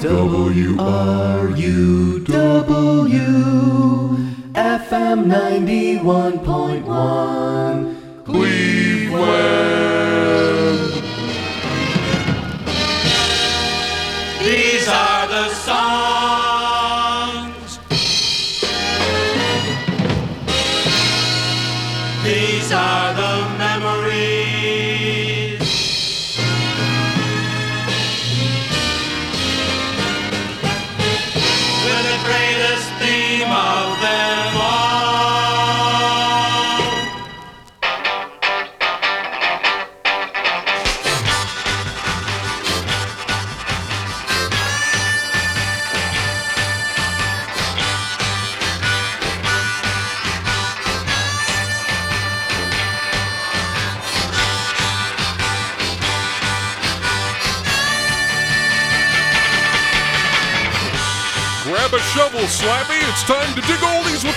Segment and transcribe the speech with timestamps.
[0.00, 4.16] W R U W
[4.54, 7.94] FM 91.1
[8.24, 9.67] Cleveland.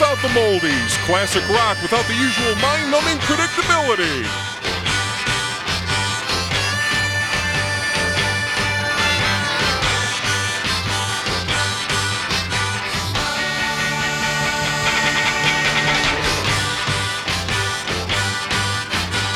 [0.01, 0.97] Without the moldies.
[1.05, 4.25] Classic rock without the usual mind numbing predictability.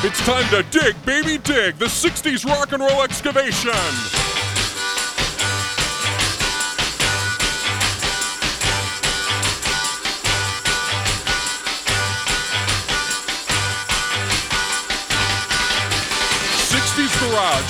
[0.04, 4.25] It's time to dig, baby, dig the 60s rock and roll excavation.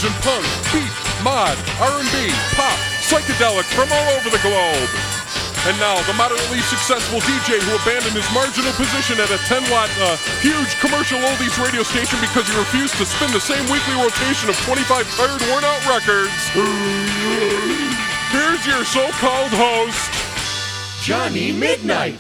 [0.06, 0.94] And punk, beat,
[1.26, 4.90] mod, R&B, pop, psychedelic from all over the globe.
[5.66, 10.14] And now the moderately successful DJ who abandoned his marginal position at a 10-watt, uh,
[10.46, 14.56] huge commercial oldies radio station because he refused to spin the same weekly rotation of
[14.62, 14.86] 25
[15.18, 16.38] tired, worn-out records.
[18.30, 20.14] Here's your so-called host,
[21.02, 22.20] Johnny Midnight.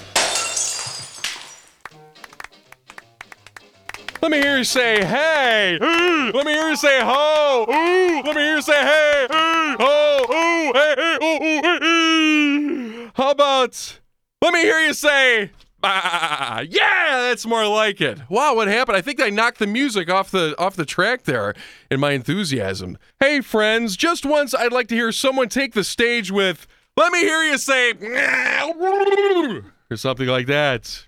[4.25, 5.78] Let me hear you say hey.
[5.80, 6.31] Ooh.
[6.34, 7.63] Let me hear you say ho.
[7.69, 8.24] Ooh.
[8.24, 9.28] Let me hear you say hey.
[9.30, 10.25] Ho.
[10.31, 10.74] Ooh.
[10.74, 10.96] Hey.
[10.97, 11.18] Hey.
[11.22, 11.44] Ooh.
[11.46, 11.62] Ooh.
[11.62, 13.12] Hey.
[13.14, 14.00] How about?
[14.41, 15.52] Let me hear you say.
[15.84, 18.19] Ah, ah, ah, ah, yeah, that's more like it.
[18.28, 18.97] Wow, what happened?
[18.97, 21.53] I think I knocked the music off the off the track there
[21.91, 22.97] in my enthusiasm.
[23.19, 26.66] Hey friends, just once I'd like to hear someone take the stage with
[26.97, 27.91] "Let me hear you say"
[29.91, 31.06] or something like that.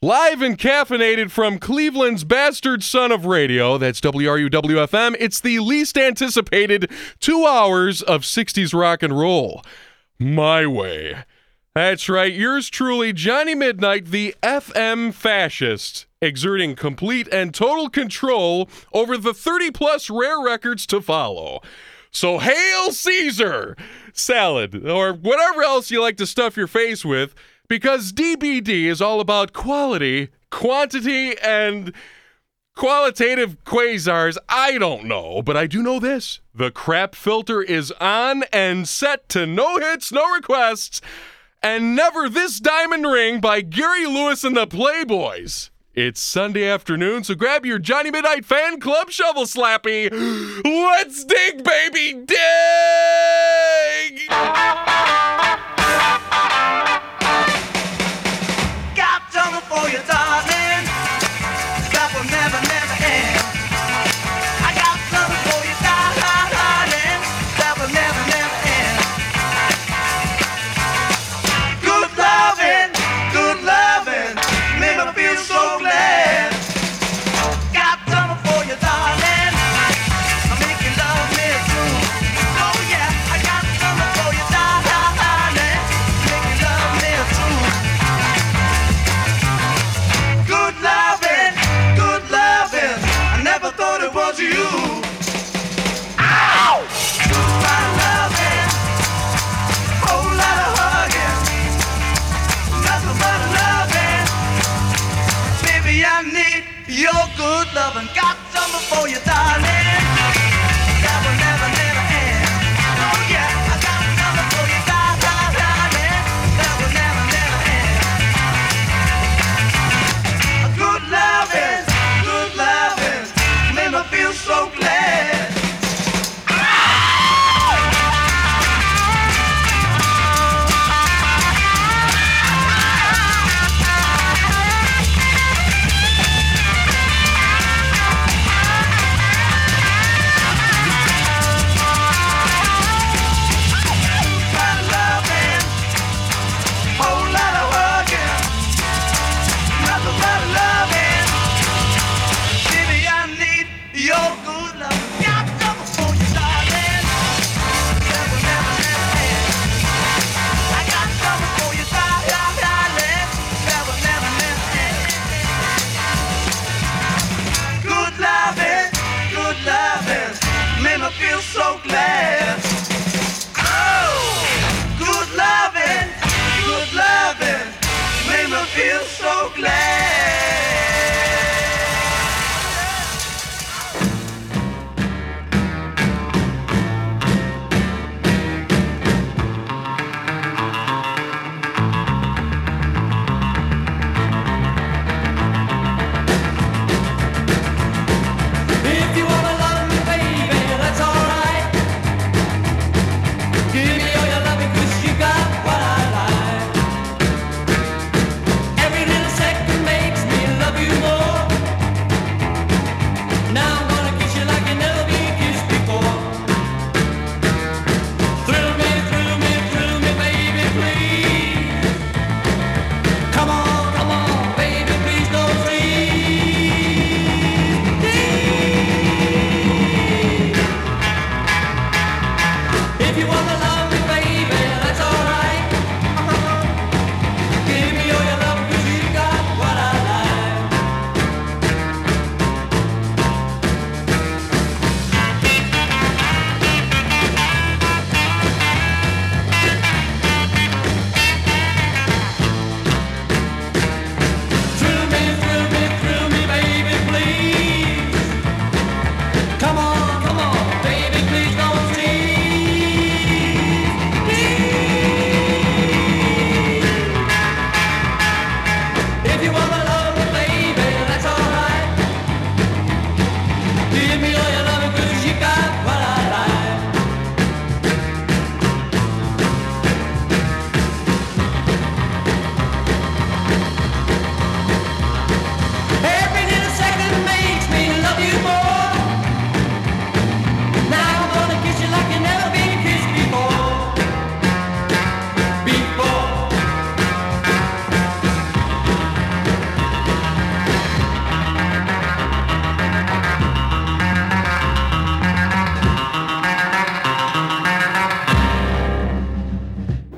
[0.00, 6.88] Live and caffeinated from Cleveland's bastard son of radio, that's WRUWFM, it's the least anticipated
[7.18, 9.64] two hours of 60s rock and roll.
[10.16, 11.24] My way.
[11.74, 19.18] That's right, yours truly, Johnny Midnight, the FM fascist, exerting complete and total control over
[19.18, 21.60] the 30 plus rare records to follow.
[22.12, 23.76] So, hail Caesar!
[24.12, 27.34] Salad, or whatever else you like to stuff your face with,
[27.68, 31.92] because DBD is all about quality, quantity, and
[32.74, 34.36] qualitative quasars.
[34.48, 39.28] I don't know, but I do know this the crap filter is on and set
[39.30, 41.00] to no hits, no requests,
[41.62, 45.70] and never this diamond ring by Gary Lewis and the Playboys.
[45.94, 50.08] It's Sunday afternoon, so grab your Johnny Midnight Fan Club shovel slappy.
[50.64, 52.38] Let's dig, baby, dig!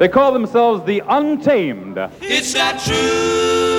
[0.00, 1.98] They call themselves the Untamed.
[2.22, 3.69] It's not true.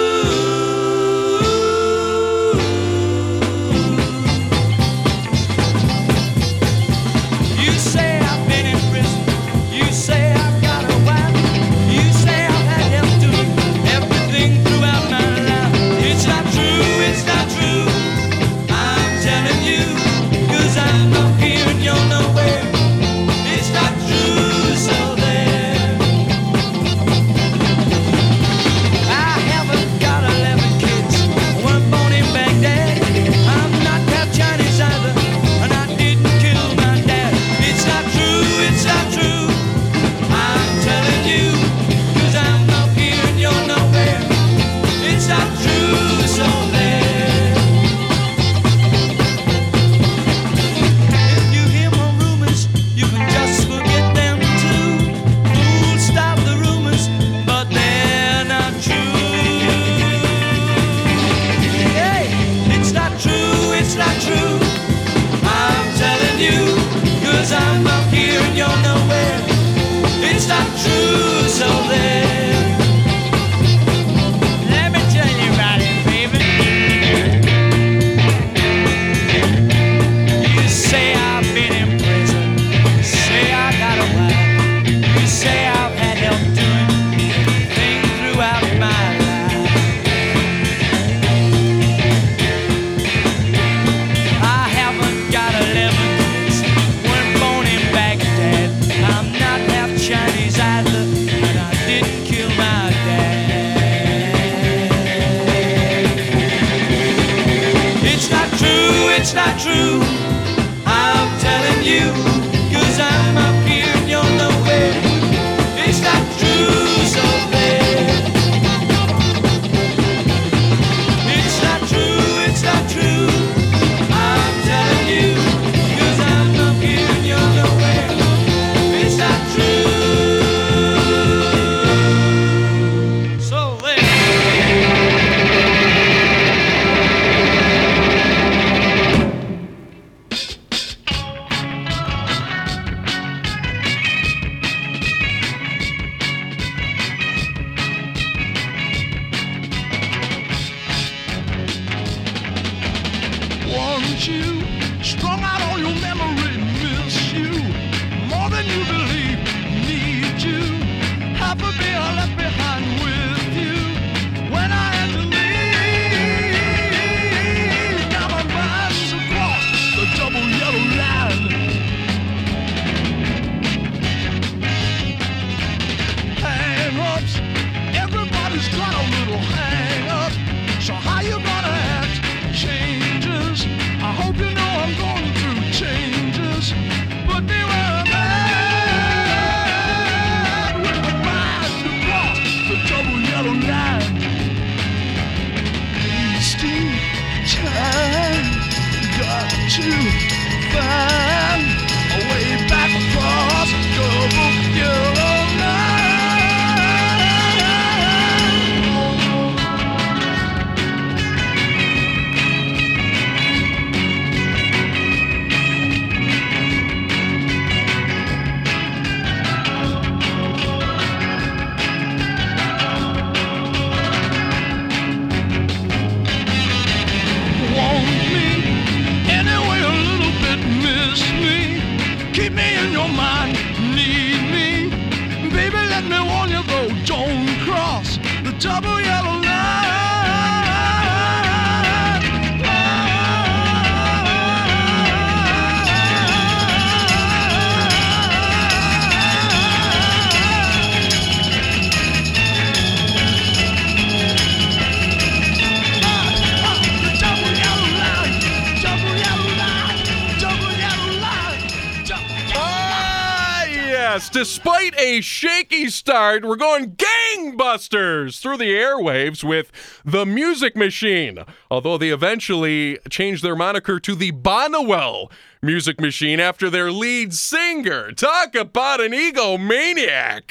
[265.11, 269.69] A shaky start, we're going gangbusters through the airwaves with
[270.05, 271.39] The Music Machine,
[271.69, 275.29] although they eventually changed their moniker to the Bonniwell
[275.61, 278.13] Music Machine after their lead singer.
[278.13, 280.43] Talk about an egomaniac.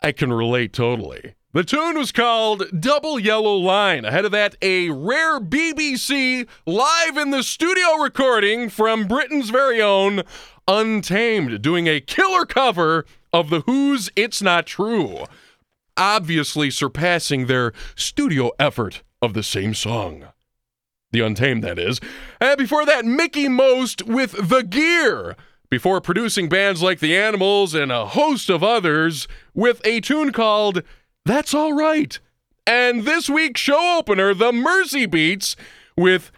[0.00, 1.34] I can relate totally.
[1.52, 4.06] The tune was called Double Yellow Line.
[4.06, 10.22] Ahead of that, a rare BBC live in the studio recording from Britain's very own
[10.72, 15.24] Untamed, doing a killer cover of The Who's It's Not True,
[15.96, 20.26] obviously surpassing their studio effort of the same song.
[21.10, 22.00] The Untamed, that is.
[22.40, 25.34] And before that, Mickie Most with The Gear
[25.70, 30.84] before producing bands like The Animals and a host of others with a tune called
[31.24, 32.16] That's All Right.
[32.64, 35.56] And this week's show opener, The Merseybeats,
[35.96, 36.30] with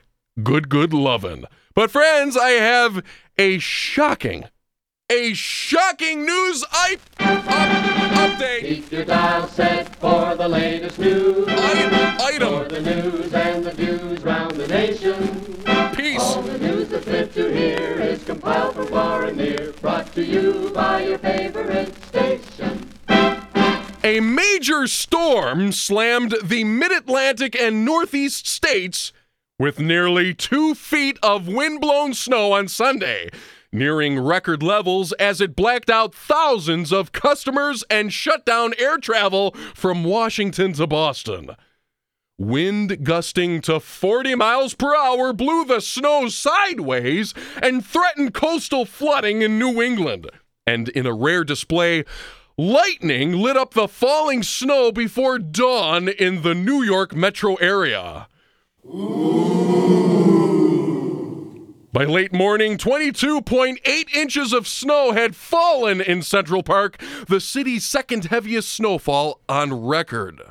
[0.42, 1.44] Good Good Lovin'.
[1.74, 3.02] But friends, I have
[3.38, 4.44] a shocking,
[5.10, 7.44] a shocking news I- up-
[8.38, 11.46] update Keep your dial set for the latest news.
[11.48, 15.38] I- For the news and the views round the nation.
[15.96, 16.20] piece.
[16.20, 19.72] All the news that's fit to hear is compiled from far and near.
[19.80, 22.88] Brought to you by your favorite station.
[24.04, 29.12] A major storm slammed the mid Atlantic and Northeast states
[29.62, 33.30] with nearly two feet of windblown snow on Sunday,
[33.70, 39.52] nearing record levels as it blacked out thousands of customers and shut down air travel
[39.72, 41.48] from Washington to Boston.
[42.36, 49.42] Wind gusting to 40 miles per hour blew the snow sideways and threatened coastal flooding
[49.42, 50.28] in New England.
[50.66, 52.04] And in a rare display,
[52.58, 58.26] lightning lit up the falling snow before dawn in the New York metro area.
[61.92, 68.24] By late morning, 22.8 inches of snow had fallen in Central Park, the city's second
[68.24, 70.42] heaviest snowfall on record.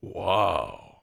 [0.00, 1.02] Wow.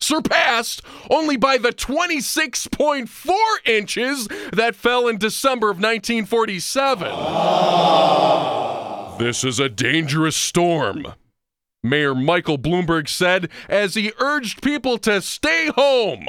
[0.00, 3.34] Surpassed only by the 26.4
[3.64, 7.06] inches that fell in December of 1947.
[9.18, 11.14] This is a dangerous storm,
[11.82, 16.26] Mayor Michael Bloomberg said as he urged people to stay home.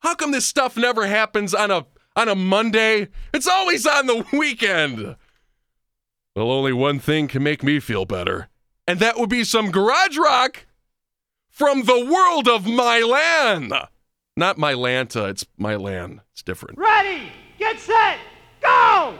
[0.00, 3.08] How come this stuff never happens on a on a Monday?
[3.32, 5.16] It's always on the weekend.
[6.36, 8.48] Well, only one thing can make me feel better,
[8.86, 10.66] and that would be some garage rock
[11.48, 13.72] from the world of Milan.
[14.36, 16.22] Not Mylanta, it's Milan.
[16.32, 16.78] It's different.
[16.78, 18.18] Ready, get set,
[18.62, 19.18] go!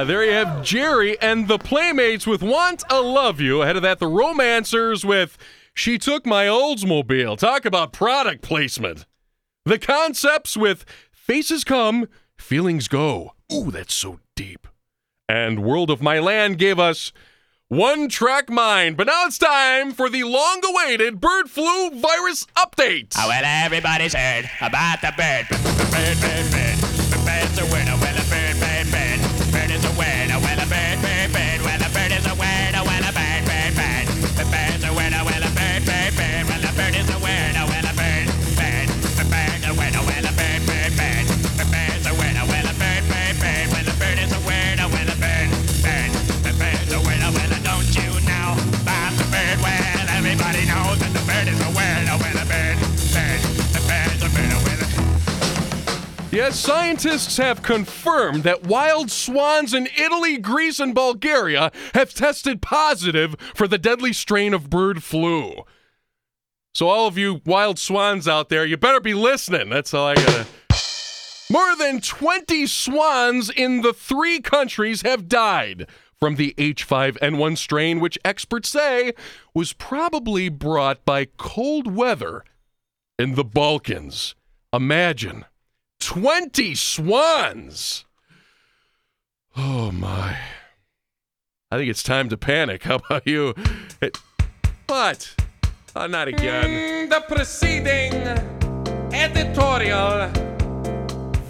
[0.00, 3.60] Uh, there you have Jerry and the Playmates with Want a Love You.
[3.60, 5.36] Ahead of that, the Romancers with
[5.74, 7.36] She Took My Oldsmobile.
[7.36, 9.04] Talk about product placement.
[9.66, 12.08] The Concepts with Faces Come,
[12.38, 13.34] Feelings Go.
[13.52, 14.66] Ooh, that's so deep.
[15.28, 17.12] And World of Milan gave us
[17.68, 18.96] One Track Mind.
[18.96, 23.12] But now it's time for the long awaited bird flu virus update.
[23.18, 25.46] Oh, well, everybody's heard about the bird.
[25.50, 26.52] Bird, bird, bird.
[26.52, 26.78] bird.
[26.78, 27.99] The bird's a winner.
[56.40, 63.36] Yes, scientists have confirmed that wild swans in Italy, Greece, and Bulgaria have tested positive
[63.54, 65.66] for the deadly strain of bird flu.
[66.72, 69.68] So, all of you wild swans out there, you better be listening.
[69.68, 70.46] That's all I gotta.
[71.50, 78.18] More than 20 swans in the three countries have died from the H5N1 strain, which
[78.24, 79.12] experts say
[79.52, 82.44] was probably brought by cold weather
[83.18, 84.34] in the Balkans.
[84.72, 85.44] Imagine.
[86.00, 88.04] 20 swans.
[89.56, 90.36] Oh, my.
[91.70, 92.82] I think it's time to panic.
[92.82, 93.54] How about you?
[94.00, 94.18] It,
[94.86, 95.34] what?
[95.94, 96.64] Oh, not again.
[96.64, 98.12] Mm, the preceding
[99.14, 100.30] editorial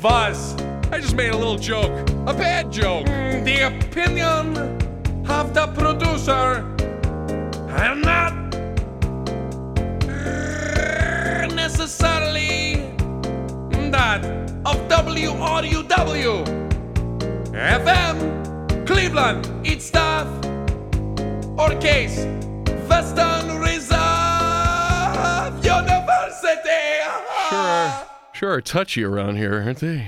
[0.02, 0.56] was.
[0.92, 1.92] I just made a little joke.
[2.26, 3.06] A bad joke.
[3.06, 4.56] Mm, the opinion
[5.30, 6.66] of the producer
[7.70, 8.34] and not
[11.54, 12.69] necessarily
[13.90, 16.44] Hermandad of WRUW
[17.52, 20.26] FM Cleveland, it's staff
[21.58, 22.24] or case
[22.88, 23.94] Western Reserve
[25.64, 26.70] University.
[27.48, 30.06] Sure, sure are touchy around here, aren't they?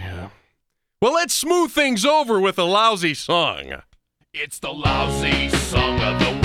[1.01, 3.83] Well, let's smooth things over with a lousy song.
[4.33, 6.41] It's the lousy song of the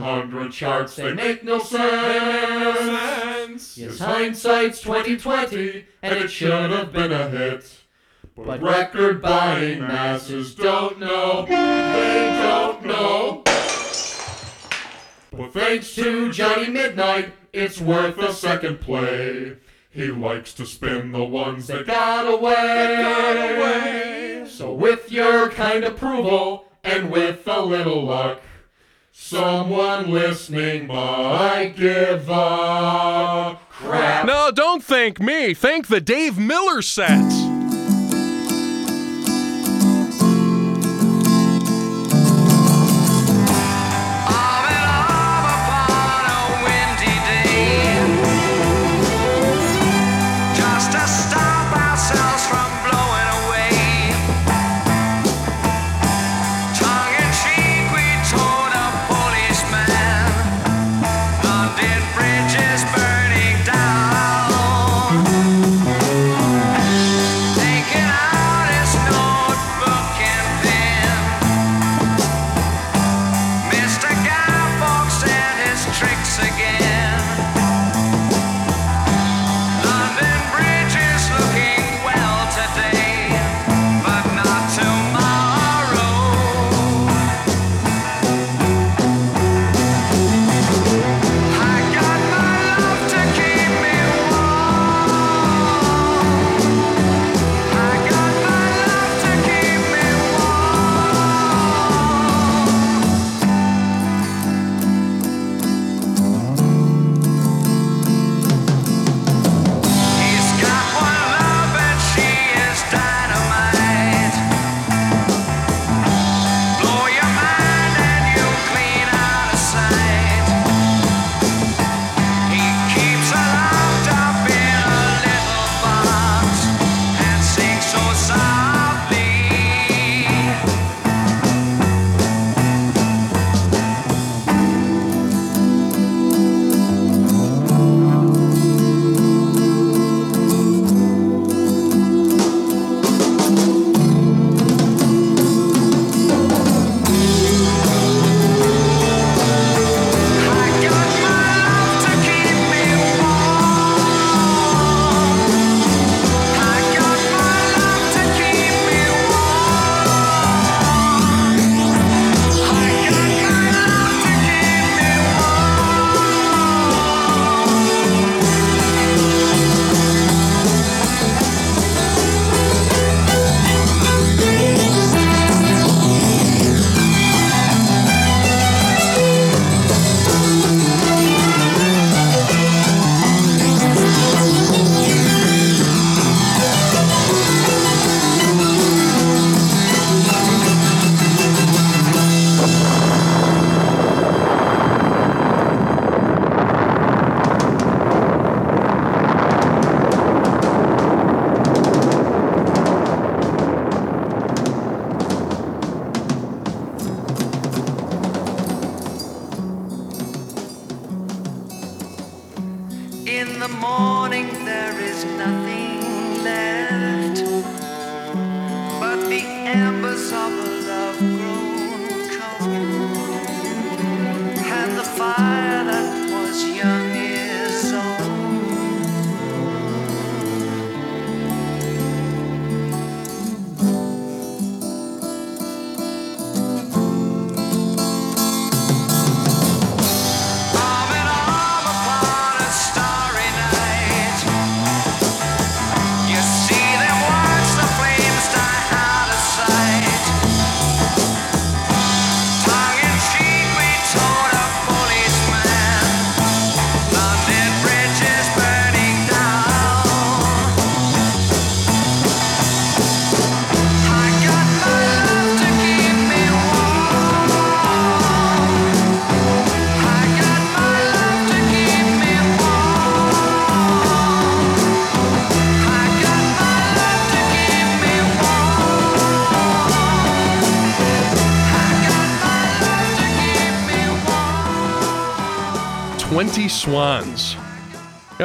[0.00, 1.78] 100 charts, they make no sense.
[3.76, 7.74] Yes, hindsight's 2020, and it should have been a hit.
[8.36, 13.42] But record buying masses don't know, they don't know.
[15.32, 19.56] But thanks to Johnny Midnight, it's worth a second play.
[19.90, 23.86] He likes to spin the ones that got away.
[24.48, 28.40] So with your kind approval and with a little luck,
[29.20, 34.24] someone listening might give a crap.
[34.24, 35.54] No, don't thank me.
[35.54, 37.67] Thank the Dave Miller set.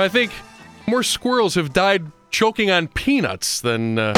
[0.03, 0.33] I think
[0.85, 3.97] more squirrels have died choking on peanuts than.
[3.97, 4.13] Uh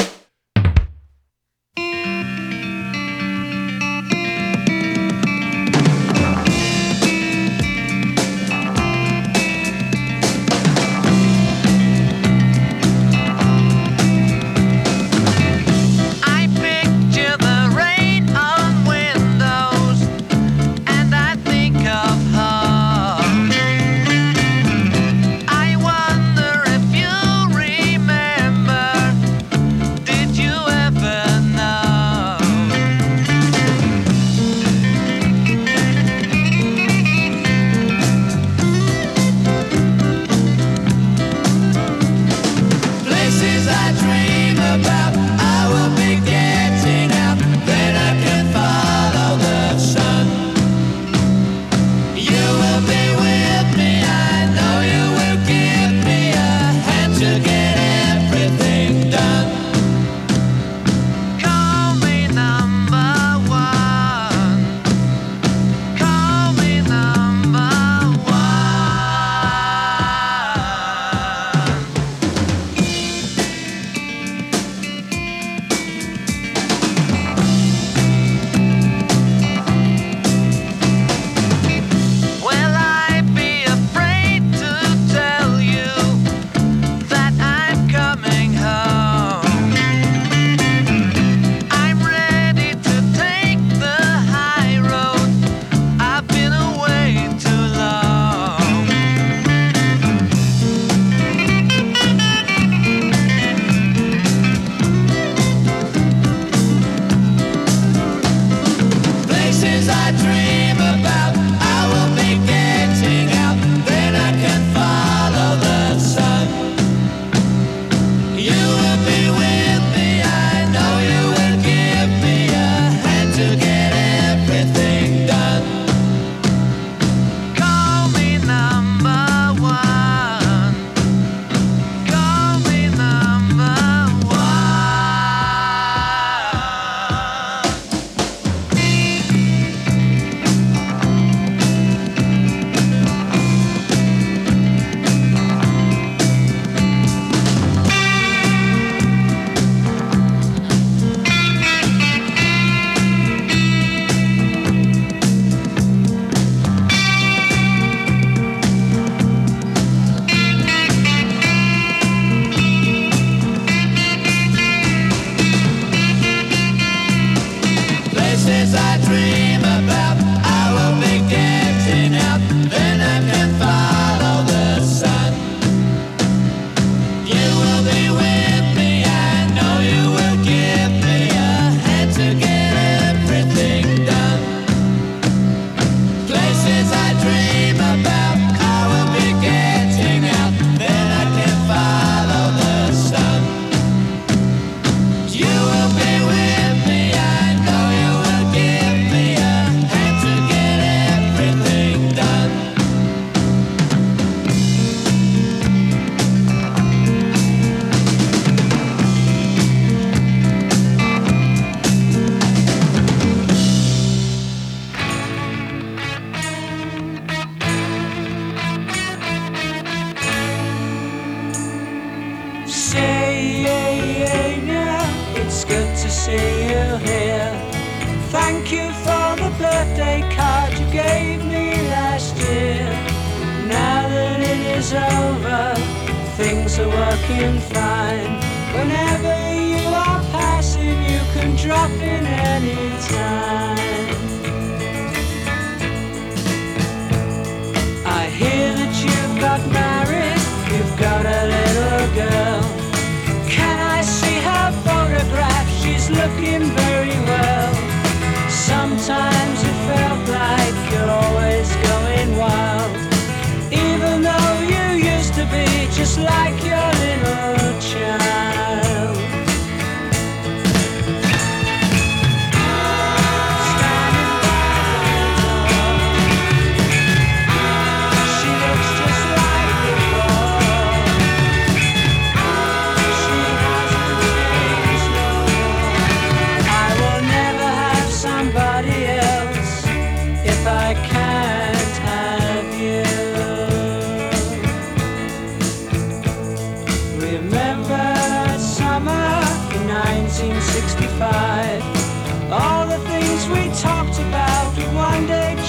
[300.38, 302.52] 1965.
[302.52, 305.65] All the things we talked about one day.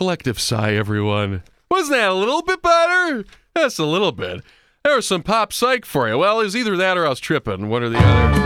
[0.00, 1.42] Collective sigh, everyone.
[1.70, 3.22] Wasn't that a little bit better?
[3.54, 4.40] That's a little bit.
[4.82, 6.16] There was some pop psych for you.
[6.16, 8.40] Well, it was either that or I was tripping, one or the other.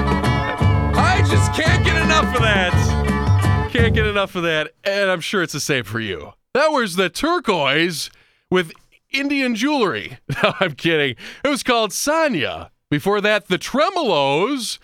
[0.99, 3.71] I just can't get enough of that.
[3.73, 6.33] Can't get enough of that, and I'm sure it's the same for you.
[6.55, 8.11] That was the turquoise
[8.51, 8.73] with
[9.13, 10.19] Indian jewelry.
[10.43, 11.15] No, I'm kidding.
[11.45, 12.71] It was called Saynia.
[12.91, 14.81] Before that, the Tremeloes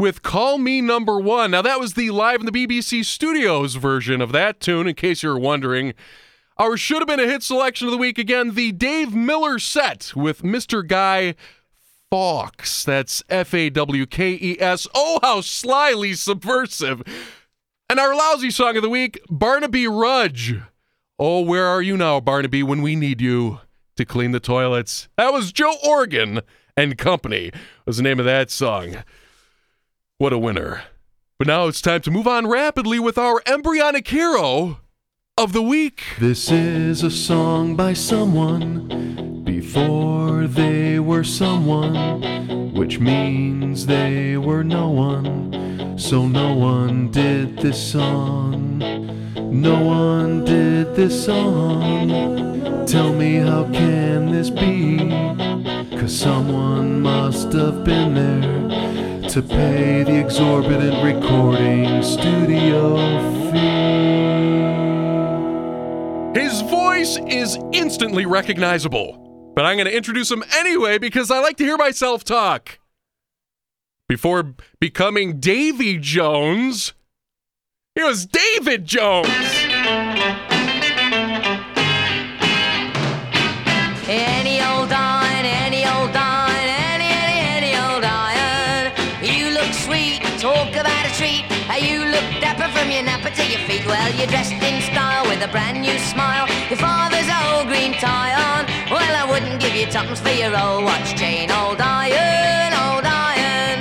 [0.00, 1.50] with Call Me Number One.
[1.50, 5.22] Now, that was the live in the BBC Studios version of that tune, in case
[5.22, 5.92] you're wondering.
[6.56, 10.12] Our should have been a hit selection of the week again, the Dave Miller set
[10.16, 10.86] with Mr.
[10.86, 11.34] Guy
[12.10, 12.82] Fawkes.
[12.82, 14.88] That's F A W K E S.
[14.94, 17.02] Oh, how slyly subversive.
[17.90, 20.54] And our lousy song of the week, Barnaby Rudge.
[21.18, 23.60] Oh, where are you now, Barnaby, when we need you
[23.96, 25.10] to clean the toilets?
[25.18, 26.40] That was Joe Organ
[26.74, 27.52] and Company,
[27.84, 28.96] was the name of that song.
[30.20, 30.82] What a winner.
[31.38, 34.80] But now it's time to move on rapidly with our embryonic hero
[35.38, 36.02] of the week.
[36.18, 39.39] This is a song by someone
[39.72, 45.96] before they were someone, which means they were no one.
[45.96, 48.78] So no one did this song.
[49.36, 52.84] No one did this song.
[52.84, 54.98] Tell me how can this be?
[55.96, 62.96] Cause someone must have been there to pay the exorbitant recording studio
[63.52, 64.00] fee.
[66.40, 71.56] His voice is instantly recognizable, but I'm going to introduce him anyway because I like
[71.58, 72.78] to hear myself talk.
[74.08, 76.94] Before becoming Davy Jones,
[77.94, 79.28] he was David Jones.
[84.08, 88.92] Any old iron, any old iron, any, any, any old iron.
[89.22, 91.44] You look sweet, talk about a treat.
[91.80, 93.86] You look dapper from your napper to your feet.
[93.86, 96.46] Well, you're dressed in style with a brand new smile.
[96.68, 97.94] Your father's old green.
[98.02, 98.39] Well,
[99.80, 101.50] Wouldn't tuppence for your old watch chain.
[101.50, 103.80] Old iron, old iron.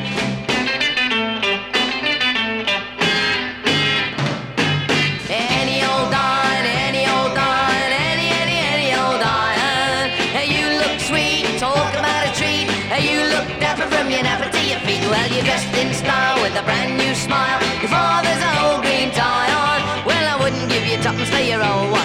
[5.28, 10.16] Any old iron, any old iron, any, any, any old iron.
[10.48, 12.72] You look sweet, talk about a treat.
[13.04, 15.04] You look dapper from your napper to your feet.
[15.12, 17.60] Well, you're dressed in style with a brand new smile.
[17.84, 20.08] Your father's old green tie on.
[20.08, 21.99] Well, I wouldn't give you tuppence for your old watch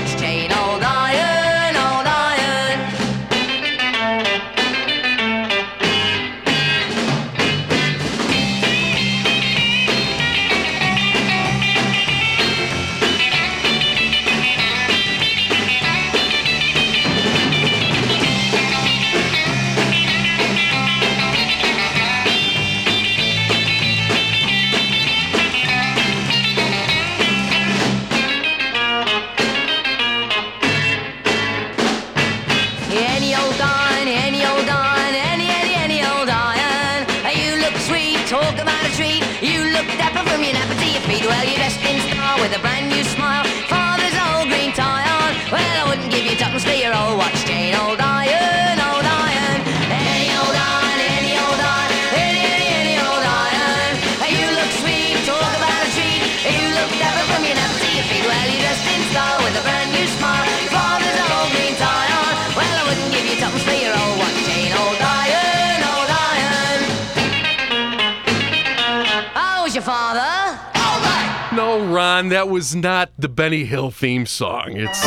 [72.45, 74.73] that was not the Benny Hill theme song.
[74.77, 75.03] It's.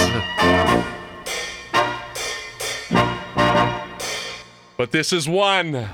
[4.75, 5.87] But this is one.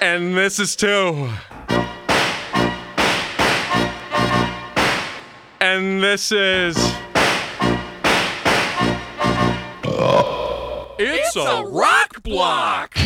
[0.00, 1.28] And this is two.
[5.60, 6.76] And this is.
[10.98, 12.96] It's, a, rock block.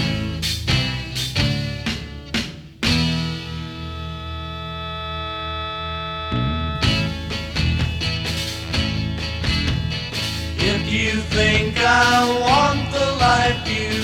[11.83, 14.00] I want the life you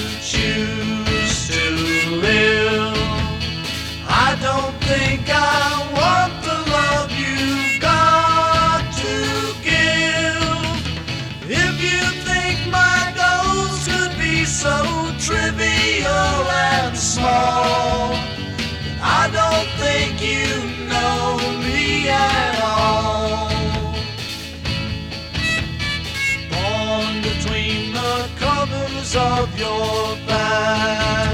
[29.58, 31.25] your passion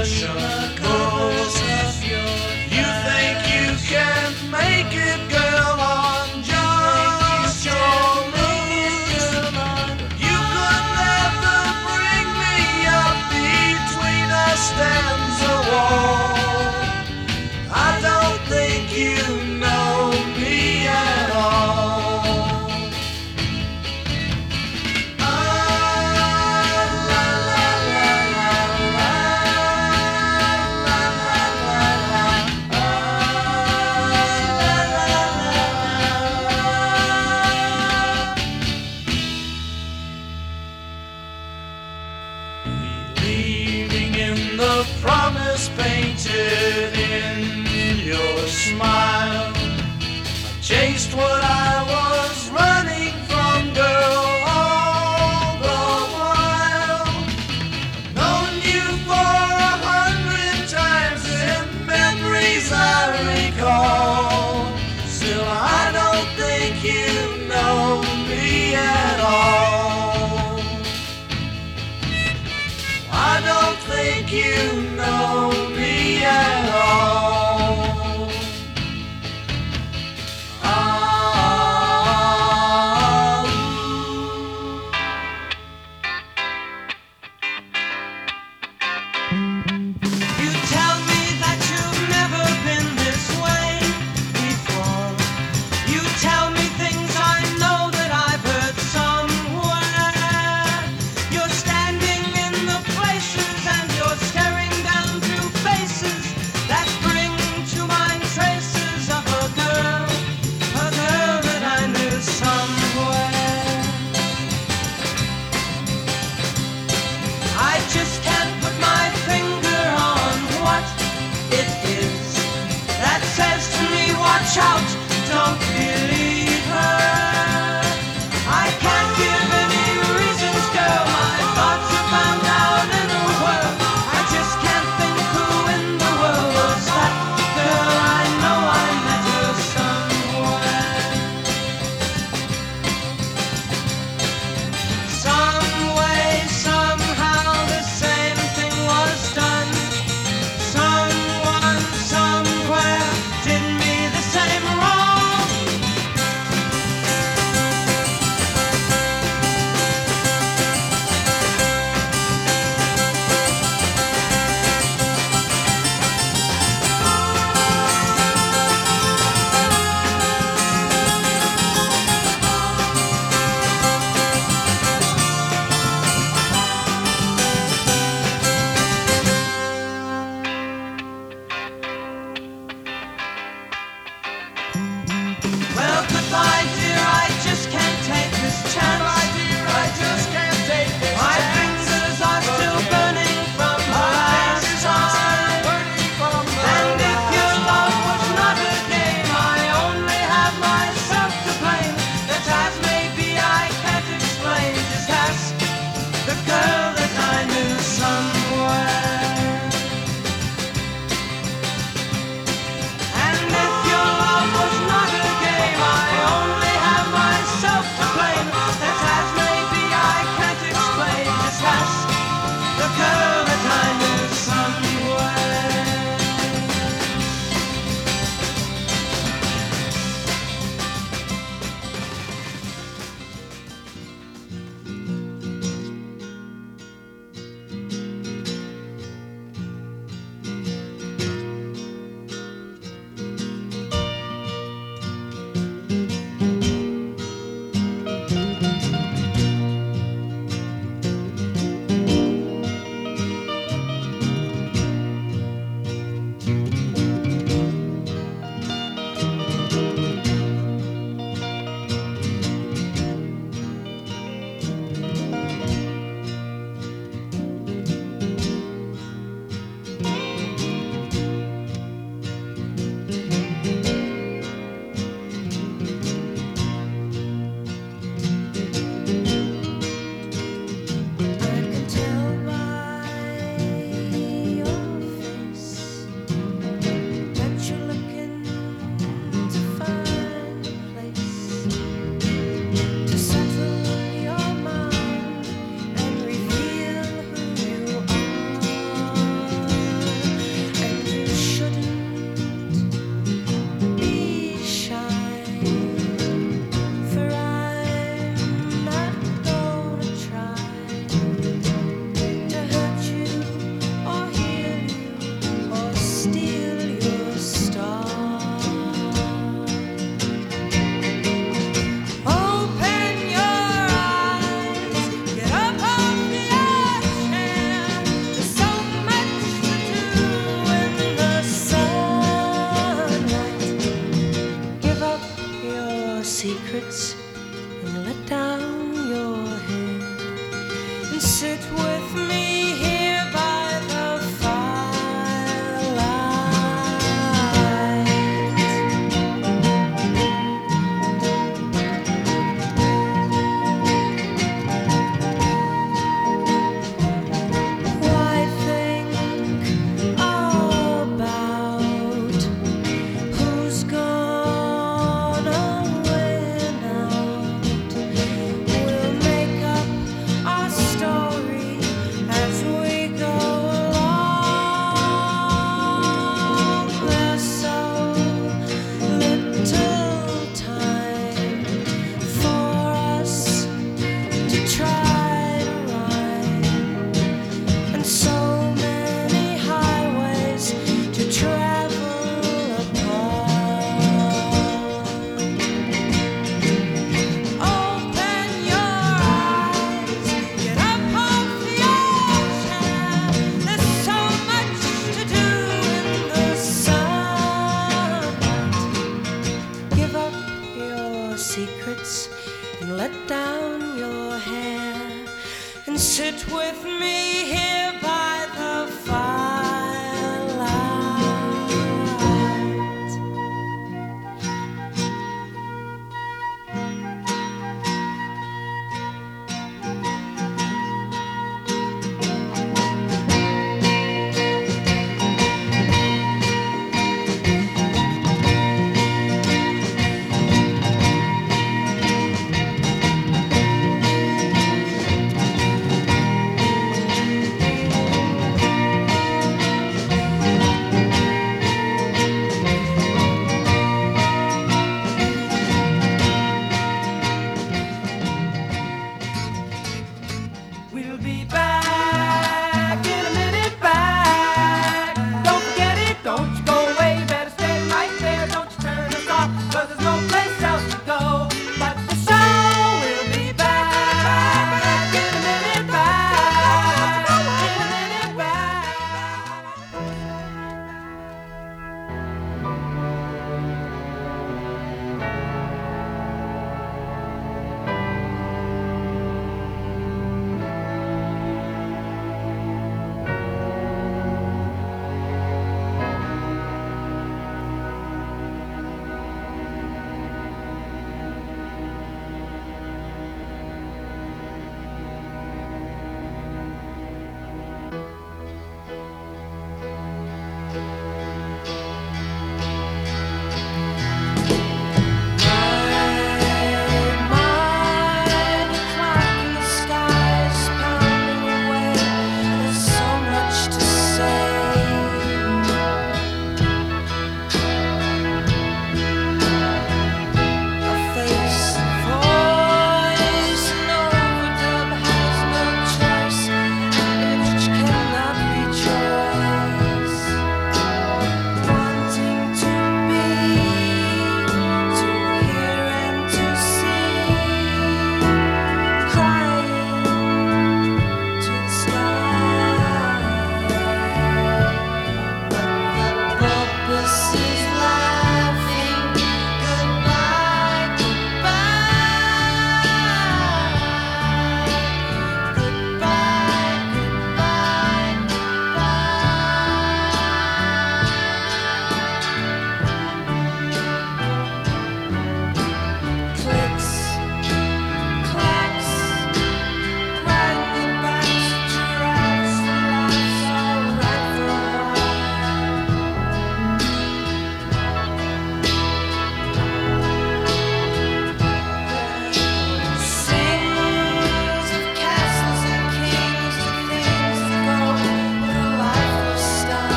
[74.33, 74.82] you.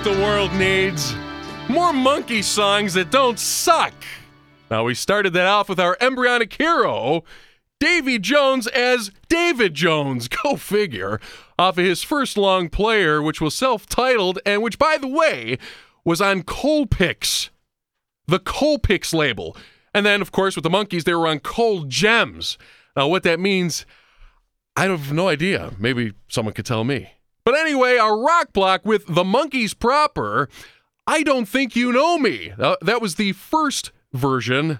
[0.00, 1.14] What the world needs.
[1.68, 3.92] More Monkee songs that don't suck.
[4.70, 7.22] Now, we started that off with our embryonic hero,
[7.80, 10.26] Davy Jones, as David Jones.
[10.42, 11.20] Go figure.
[11.58, 15.58] Off of his first long player, which was self titled, and which, by the way,
[16.02, 17.50] was on Colpix,
[18.26, 19.54] the Colpix label.
[19.92, 22.56] And then, of course, with the Monkees, they were on Colgems.
[22.96, 23.84] Now, what that means,
[24.76, 25.72] I have no idea.
[25.78, 27.10] Maybe someone could tell me.
[27.50, 30.48] But anyway, our rock block with the Monkees proper,
[31.04, 32.52] I Don't Think You Know Me.
[32.56, 34.78] Uh, that was the first version,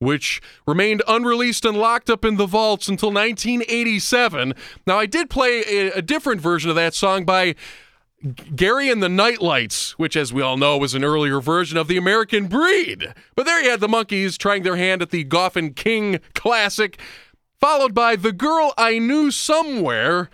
[0.00, 4.52] which remained unreleased and locked up in the vaults until 1987.
[4.84, 7.54] Now, I did play a, a different version of that song by
[8.20, 11.86] G- Gary and the Nightlights, which, as we all know, was an earlier version of
[11.86, 13.14] the American Breed.
[13.36, 16.98] But there you had the Monkees trying their hand at the Goffin King classic,
[17.60, 20.28] followed by The Girl I Knew Somewhere,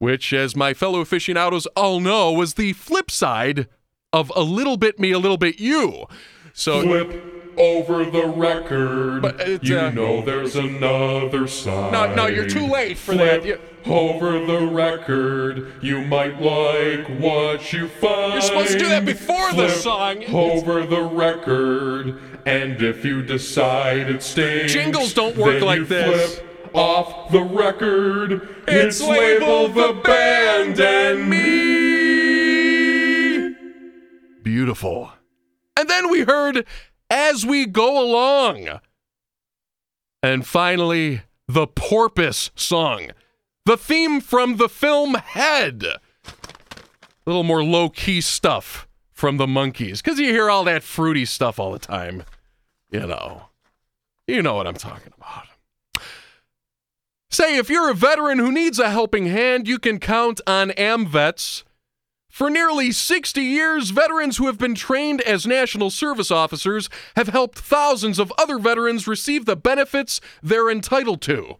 [0.00, 3.68] which, as my fellow aficionados all know, was the flip side
[4.12, 6.06] of A Little Bit Me, A Little Bit You.
[6.52, 9.20] So Flip over the record.
[9.22, 11.92] But you uh, know there's another side.
[11.92, 13.46] No, no, you're too late for Flip that.
[13.46, 18.32] You- Over the record, you might like what you find.
[18.32, 20.24] You're supposed to do that before the Flip song.
[20.34, 26.40] Over the record, and if you decide it stinks, Jingles don't work like this.
[26.72, 28.48] Off the record.
[28.68, 31.40] It's labeled the band and me.
[34.42, 35.12] Beautiful.
[35.76, 36.64] And then we heard
[37.08, 38.80] As We Go Along.
[40.22, 43.10] And finally, the Porpoise song,
[43.64, 45.82] the theme from the film Head.
[45.84, 45.98] A
[47.26, 51.58] little more low key stuff from the Monkees, because you hear all that fruity stuff
[51.58, 52.22] all the time.
[52.90, 53.42] You know,
[54.26, 55.46] you know what I'm talking about.
[57.32, 61.62] Say, if you're a veteran who needs a helping hand, you can count on AmVets.
[62.28, 67.60] For nearly 60 years, veterans who have been trained as National Service Officers have helped
[67.60, 71.54] thousands of other veterans receive the benefits they're entitled to.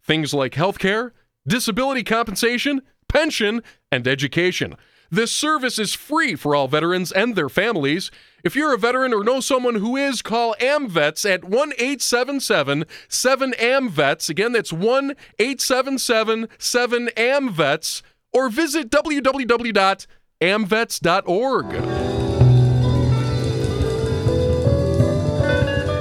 [0.00, 1.12] Things like health care,
[1.46, 3.60] disability compensation, pension,
[3.90, 4.76] and education.
[5.10, 8.10] This service is free for all veterans and their families.
[8.44, 13.52] If you're a veteran or know someone who is, call AmVets at 1 877 7
[13.52, 14.28] AmVets.
[14.28, 18.02] Again, that's 1 877 7 AmVets
[18.32, 19.88] or visit www.amvets.org.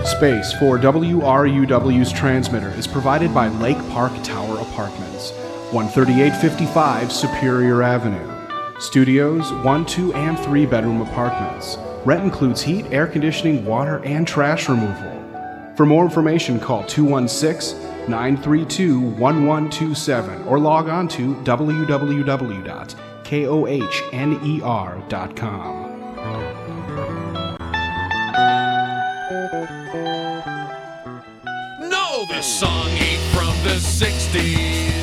[0.05, 5.32] Space for WRUW's transmitter is provided by Lake Park Tower Apartments,
[5.72, 8.37] 13855 Superior Avenue.
[8.80, 11.78] Studios, 1, 2, and 3 bedroom apartments.
[12.06, 15.18] Rent includes heat, air conditioning, water, and trash removal.
[15.76, 21.88] For more information, call 216 932 1127 or log on to www.kohner.com.
[31.90, 34.97] No, this song ain't from the 60s.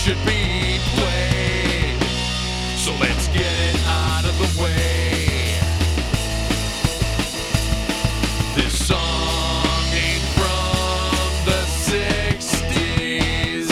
[0.00, 2.00] Should be played.
[2.78, 5.58] So let's get it out of the way.
[8.56, 11.60] This song ain't from the
[12.48, 13.68] 60s.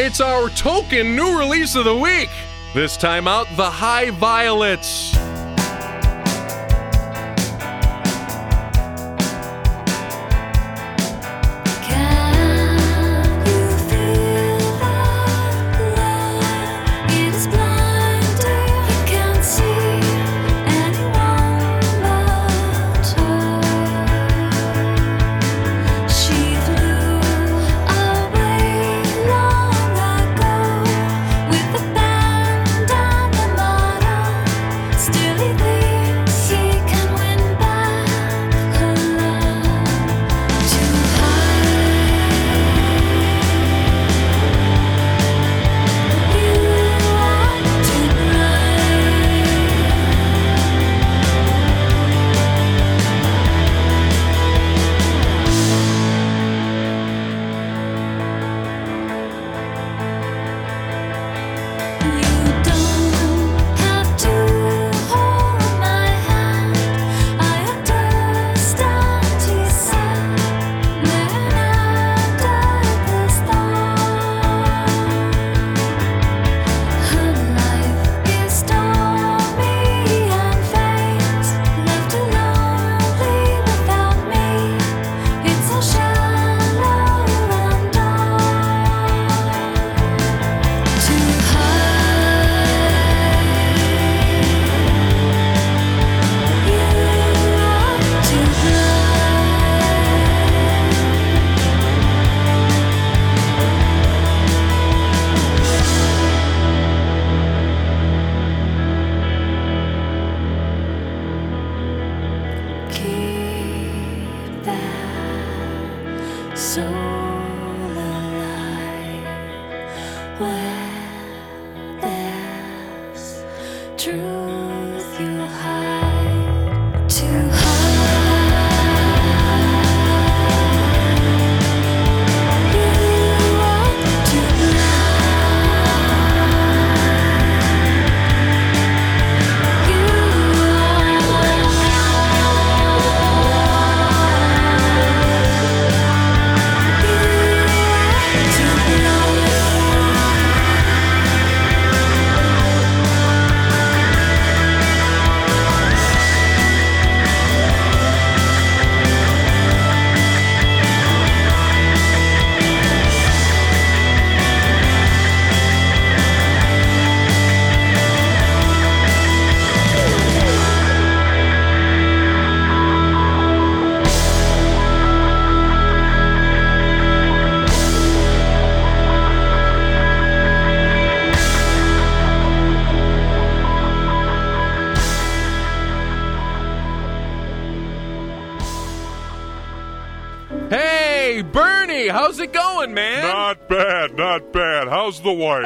[0.00, 2.30] It's our token new release of the week.
[2.72, 5.27] This time out, The High Violets.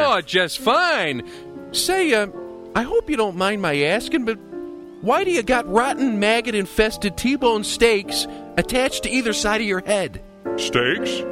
[0.00, 1.28] Oh, just fine.
[1.72, 2.28] Say, uh,
[2.74, 4.38] I hope you don't mind my asking, but
[5.02, 8.26] why do you got rotten, maggot infested T bone steaks
[8.56, 10.22] attached to either side of your head?
[10.56, 11.22] Steaks?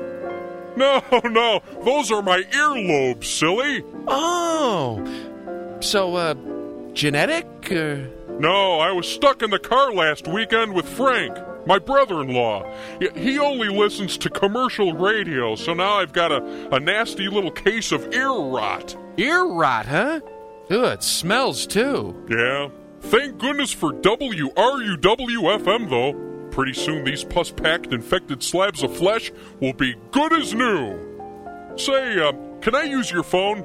[0.77, 3.85] No, no, those are my earlobes, silly.
[4.09, 5.05] Oh.
[5.81, 6.35] So, uh,
[6.93, 7.47] genetic?
[7.71, 7.99] Uh...
[8.41, 11.37] No, I was stuck in the car last weekend with Frank,
[11.67, 12.65] my brother in law.
[13.15, 17.93] He only listens to commercial radio, so now I've got a, a nasty little case
[17.93, 18.97] of ear rot.
[19.17, 20.21] Ear rot, huh?
[20.71, 22.15] Ugh, it smells too.
[22.29, 22.69] Yeah.
[23.01, 26.15] Thank goodness for WRUWFM, though.
[26.51, 30.99] Pretty soon, these pus packed infected slabs of flesh will be good as new.
[31.77, 33.65] Say, uh, can I use your phone?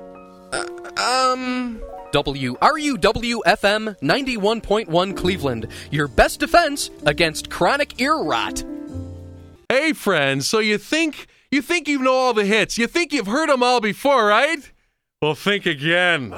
[0.98, 1.82] Um.
[2.16, 8.63] WRUWFM 91.1 Cleveland, your best defense against chronic ear rot.
[9.68, 12.78] Hey, friends, so you think you think you know all the hits?
[12.78, 14.72] You think you've heard them all before, right?
[15.22, 16.34] Well, think again.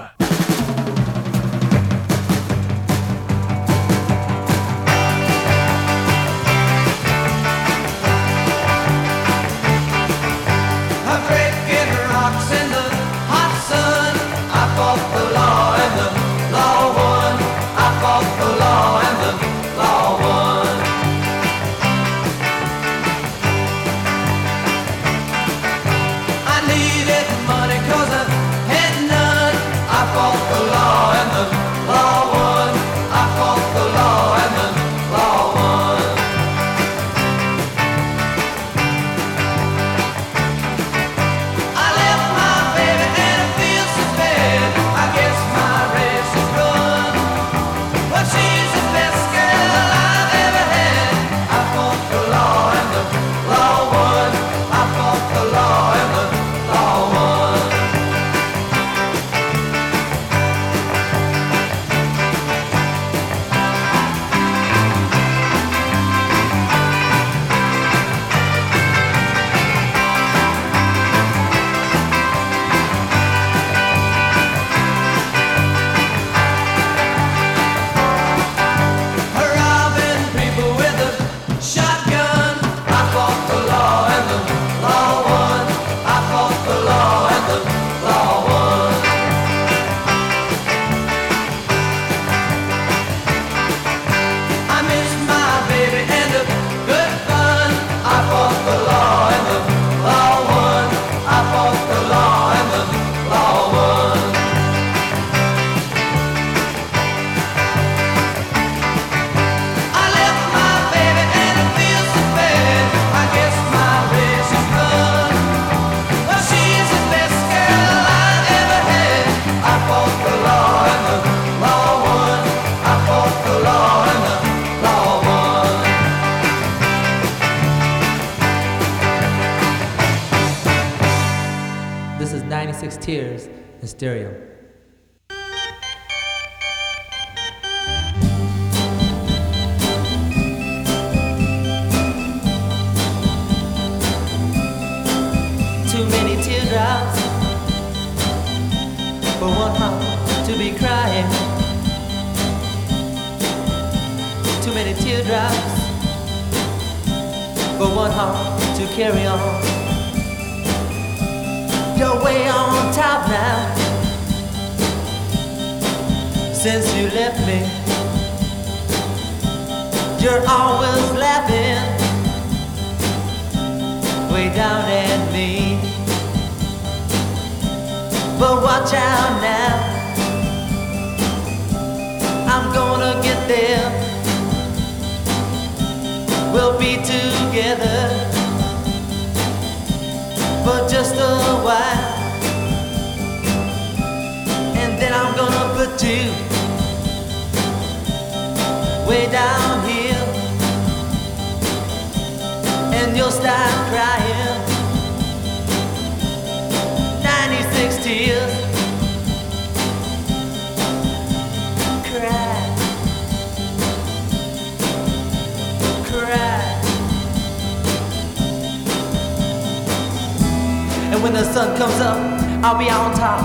[221.57, 222.17] sun comes up,
[222.63, 223.41] I'll be on top.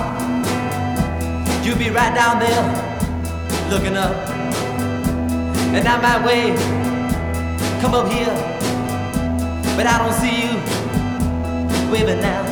[1.65, 2.63] You'll be right down there,
[3.71, 4.13] looking up.
[5.73, 6.59] And I might wave,
[7.81, 8.35] come up here,
[9.75, 12.43] but I don't see you waving now.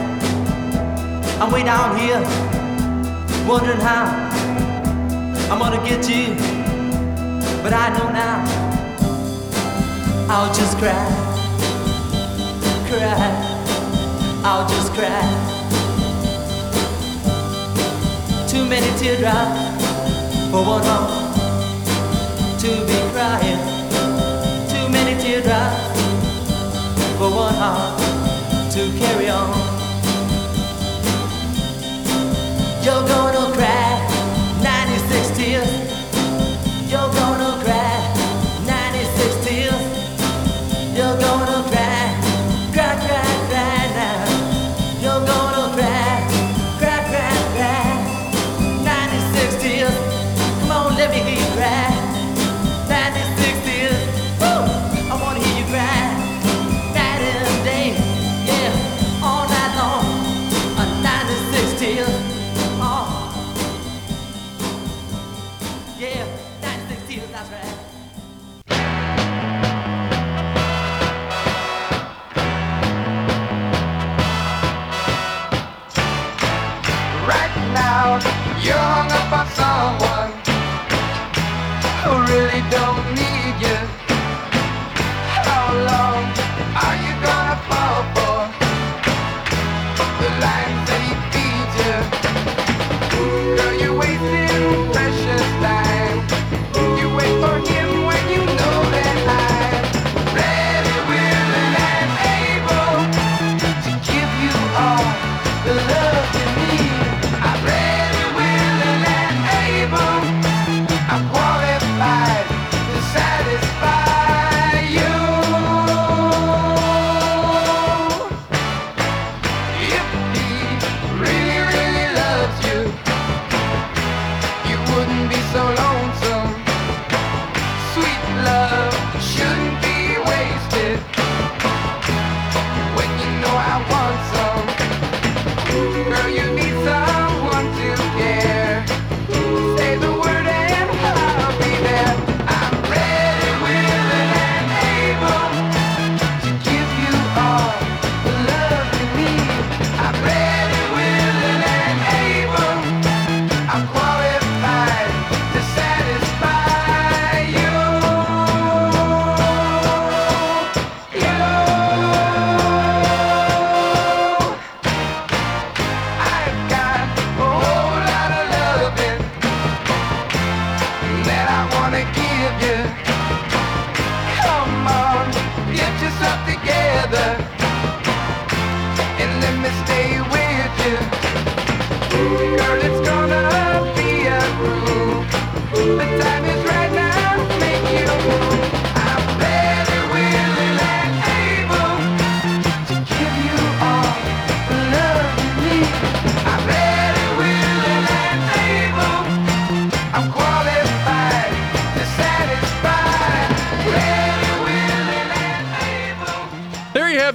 [1.40, 2.22] I'm way down here,
[3.48, 4.06] wondering how
[5.52, 6.34] I'm gonna get you,
[7.62, 8.38] but I know now.
[10.28, 11.06] I'll just cry,
[12.90, 13.60] cry.
[14.44, 15.51] I'll just cry.
[18.52, 19.86] Too many teardrops
[20.52, 23.61] for one heart to be crying.
[24.68, 26.02] Too many teardrops
[27.18, 27.98] for one heart
[28.73, 29.56] to carry on.
[32.84, 33.91] You're gonna cry.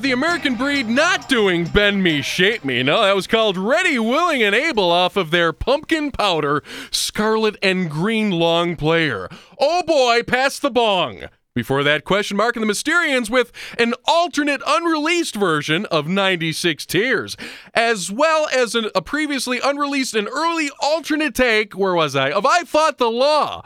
[0.06, 2.80] the American breed not doing Bend Me, Shape Me.
[2.84, 6.62] No, that was called Ready, Willing, and Able off of their Pumpkin Powder
[6.92, 9.28] Scarlet and Green Long Player.
[9.58, 11.24] Oh boy, pass the bong.
[11.56, 17.34] Before that, Question Mark and the Mysterians with an alternate unreleased version of 96 Tears,
[17.72, 22.44] as well as an, a previously unreleased and early alternate take, where was I, of
[22.44, 23.62] I Fought the Law,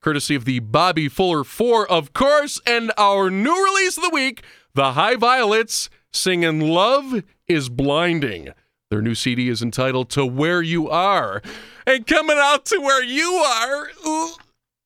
[0.00, 4.42] courtesy of the Bobby Fuller 4, of course, and our new release of the week,
[4.72, 8.54] The High Violets, singing Love is Blinding.
[8.88, 11.42] Their new CD is entitled To Where You Are.
[11.86, 14.32] And coming out to where you are, ooh,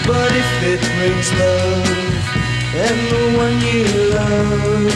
[0.06, 2.22] But if it brings love
[2.86, 3.82] and the one you
[4.18, 4.94] love,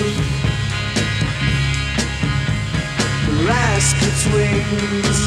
[3.48, 5.18] rise its wings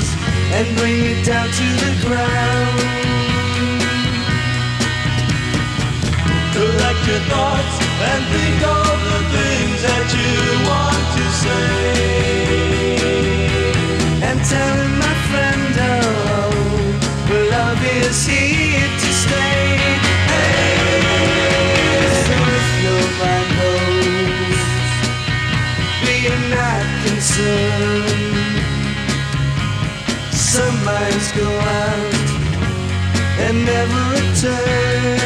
[0.55, 3.48] and bring it down to the ground.
[6.51, 7.75] Collect your thoughts
[8.09, 10.33] and think of the things that you
[10.69, 12.95] want to say.
[14.27, 16.49] And tell my friend, oh,
[17.53, 19.77] love is here to stay.
[20.33, 20.73] Hey,
[22.25, 24.61] so if your mind goes,
[26.03, 26.17] be
[26.49, 28.65] not concerned.
[30.33, 32.13] Some minds go out
[33.45, 35.18] and never return.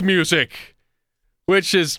[0.00, 0.76] Music,
[1.46, 1.98] which is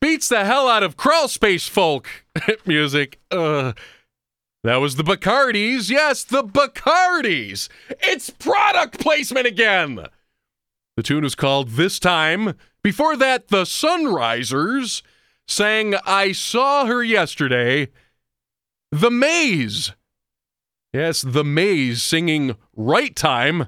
[0.00, 2.08] beats the hell out of crawl space folk
[2.66, 3.18] music.
[3.30, 3.72] Uh,
[4.62, 5.90] that was the Bacardis.
[5.90, 7.68] Yes, the Bacardis.
[8.00, 10.06] It's product placement again.
[10.96, 12.54] The tune is called This Time.
[12.86, 15.02] Before that, the Sunrisers
[15.48, 17.88] sang I Saw Her Yesterday.
[18.92, 19.90] The Maze.
[20.92, 23.66] Yes, The Maze singing Right Time.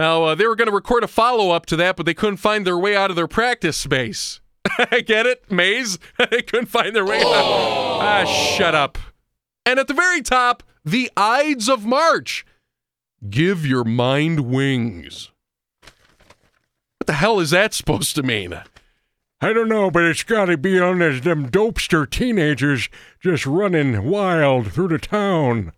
[0.00, 2.38] Now, uh, they were going to record a follow up to that, but they couldn't
[2.38, 4.40] find their way out of their practice space.
[4.90, 5.48] Get it?
[5.52, 6.00] Maze?
[6.18, 8.00] they couldn't find their way out.
[8.02, 8.98] Ah, shut up.
[9.64, 12.44] And at the very top, the Ides of March.
[13.30, 15.30] Give your mind wings.
[17.04, 18.58] What the hell is that supposed to mean?
[19.38, 22.88] I don't know, but it's got to be on as them dopester teenagers
[23.20, 25.72] just running wild through the town.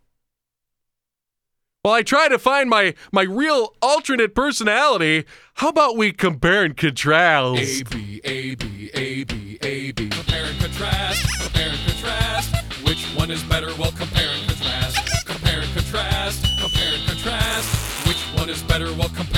[1.82, 5.24] While I try to find my my real alternate personality,
[5.54, 7.60] how about we compare and contrast?
[7.60, 10.08] A B A B A B A B.
[10.08, 11.42] Compare and contrast.
[11.42, 12.54] Compare and contrast.
[12.86, 13.74] Which one is better?
[13.74, 15.26] Well, compare and contrast.
[15.26, 16.46] Compare and contrast.
[16.60, 18.06] Compare and contrast.
[18.06, 18.92] Which one is better?
[18.92, 19.35] Well, compare contrast.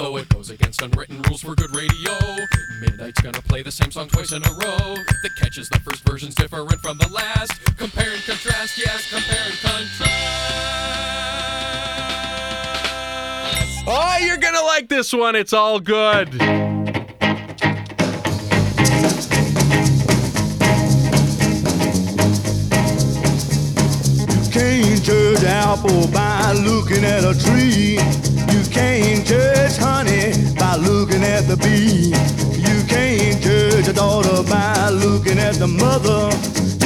[0.00, 2.16] Though it goes against unwritten rules for good radio.
[2.80, 4.94] Midnight's gonna play the same song twice in a row.
[5.22, 7.52] The catch is the first version's different from the last.
[7.76, 8.78] Compare and contrast.
[8.78, 10.00] Yes, compare and contrast.
[13.86, 15.36] Oh, you're gonna like this one.
[15.36, 16.79] It's all good.
[25.04, 27.98] Can't apple by looking at a tree.
[28.52, 32.12] You can't judge honey by looking at the bee.
[32.60, 36.30] You can't judge a daughter by looking at the mother.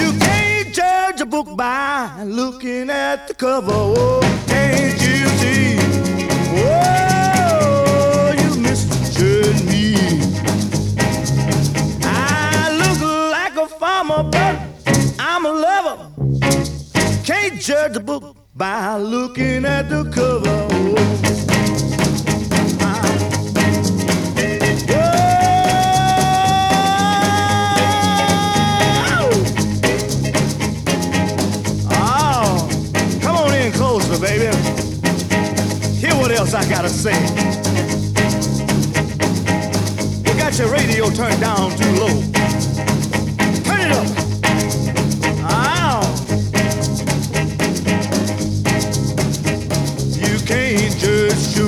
[0.01, 3.73] You can't judge a book by looking at the cover.
[3.73, 5.79] Oh, can't you see?
[6.63, 9.97] Oh, you misjudge me.
[12.03, 13.01] I look
[13.33, 14.59] like a farmer, but
[15.19, 16.14] I'm a lover.
[17.25, 20.45] Can't judge a book by looking at the cover.
[31.91, 32.69] Oh,
[33.23, 34.55] come on in closer, baby.
[35.97, 37.19] Hear what else I gotta say.
[40.29, 42.34] You got your radio turned down too low.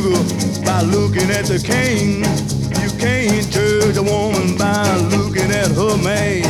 [0.07, 2.23] Sugar by looking at the cane.
[2.83, 6.43] You can't judge a woman by looking at her man.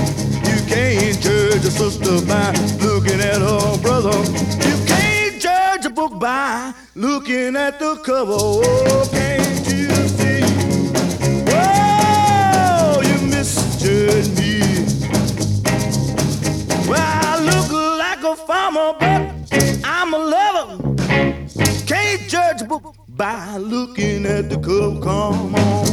[0.45, 2.53] You can't judge a sister by
[2.85, 4.16] looking at her brother.
[4.66, 8.37] You can't judge a book by looking at the cover.
[8.37, 10.43] Oh, can't you see?
[11.49, 14.61] Oh, you misjudge me.
[16.89, 20.83] Well, I look like a farmer, but I'm a lover.
[21.87, 25.01] Can't judge a book by looking at the cover.
[25.01, 25.87] Come on.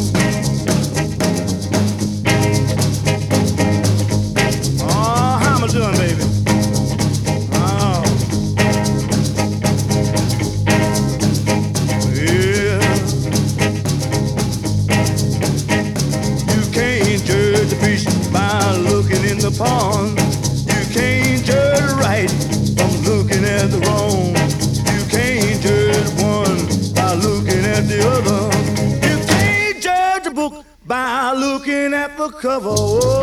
[19.66, 20.03] Oh,
[32.44, 32.76] cover.
[32.78, 33.23] Oh,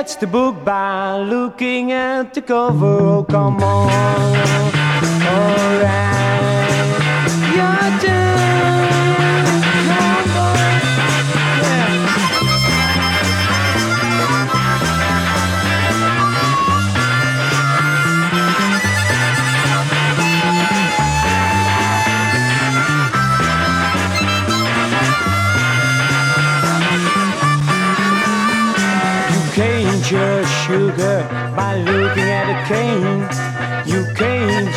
[0.00, 2.86] Judge the book by looking at the cover.
[2.86, 3.90] Oh, come on.
[5.26, 6.19] Alright.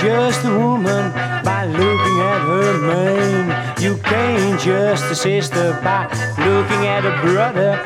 [0.03, 1.13] Judge the woman
[1.45, 3.49] by looking at her mane.
[3.81, 6.07] You can't judge the sister by
[6.39, 7.79] looking at a brother.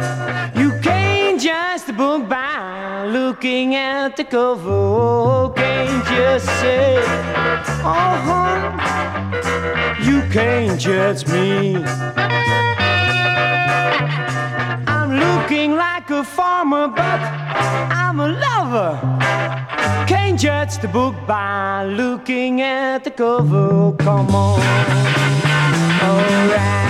[0.59, 4.67] You can't judge the book by looking at the cover.
[4.67, 6.97] Oh, can't just say,
[7.85, 8.61] oh, huh.
[10.03, 11.75] you can't judge me.
[14.87, 17.21] I'm looking like a farmer, but
[18.01, 19.66] I'm a lover.
[20.07, 23.93] Can't judge the book by looking at the cover.
[23.97, 24.59] Come on.
[26.01, 26.86] Alright.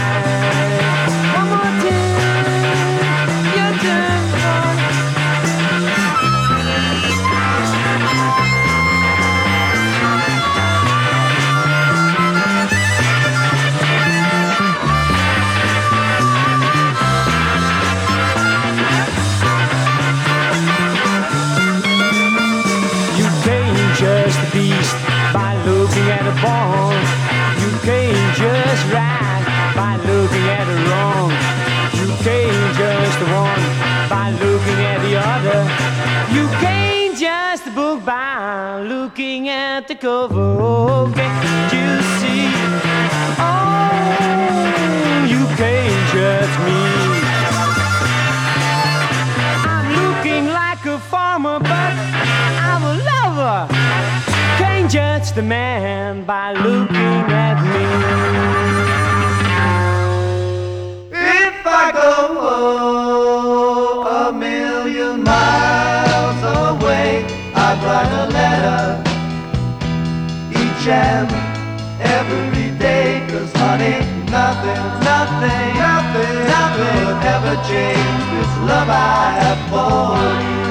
[37.78, 40.58] Book by looking at the cover.
[40.60, 42.50] Oh, can't you see?
[43.38, 44.02] Oh,
[45.32, 46.82] you can't judge me.
[49.74, 51.94] I'm looking like a farmer, but
[52.68, 53.60] I'm a lover.
[54.58, 56.87] Can't judge the man by looking
[77.68, 80.16] change this love I have for
[80.48, 80.68] you.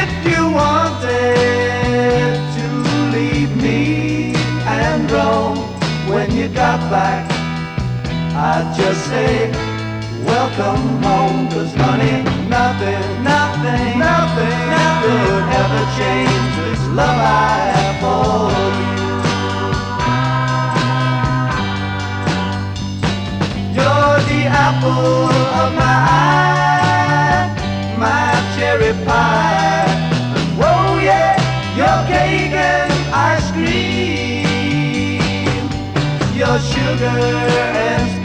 [0.00, 2.66] If you wanted to
[3.14, 4.34] leave me
[4.64, 5.56] and roam
[6.08, 7.24] when you got back,
[8.48, 9.50] I'd just say,
[10.24, 17.96] welcome home, cause honey, nothing, nothing, nothing, nothing could ever change this love I have
[18.00, 18.53] for you.
[24.84, 27.48] Apple of my eye,
[27.98, 29.88] my cherry pie.
[30.58, 31.36] Whoa, yeah,
[31.76, 34.44] your cake and ice cream,
[36.36, 38.23] your sugar and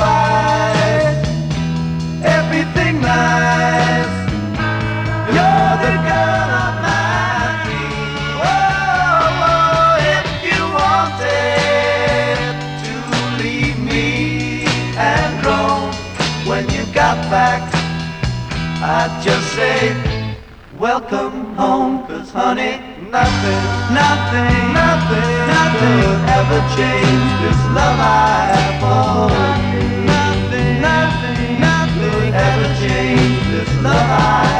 [20.79, 22.79] welcome home, cause honey,
[23.11, 23.61] nothing,
[23.91, 29.27] nothing, nothing, nothing could ever change this love I have for
[29.75, 30.05] you.
[30.05, 34.58] Nothing, nothing, nothing could ever change this love I have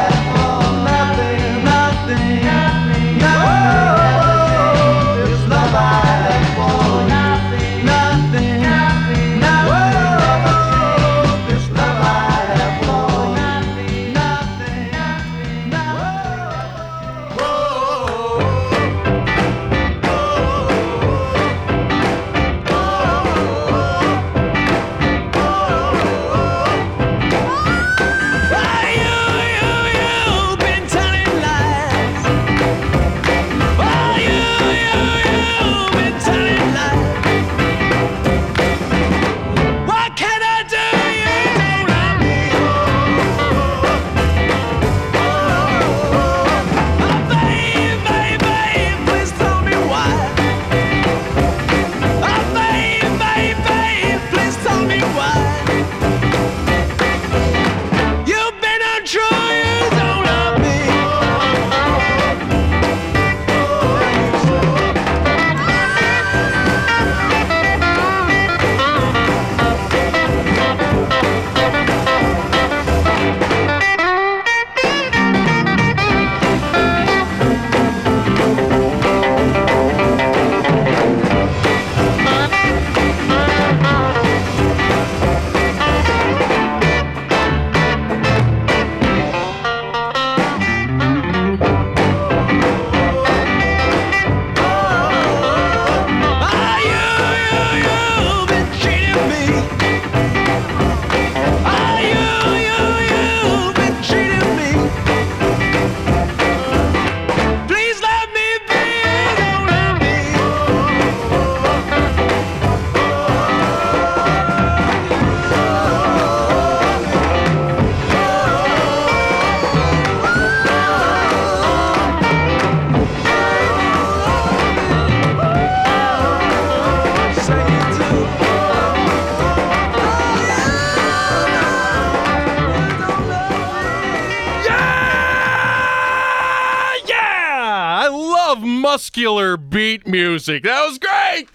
[139.10, 140.62] muscular beat music.
[140.62, 141.48] That was great.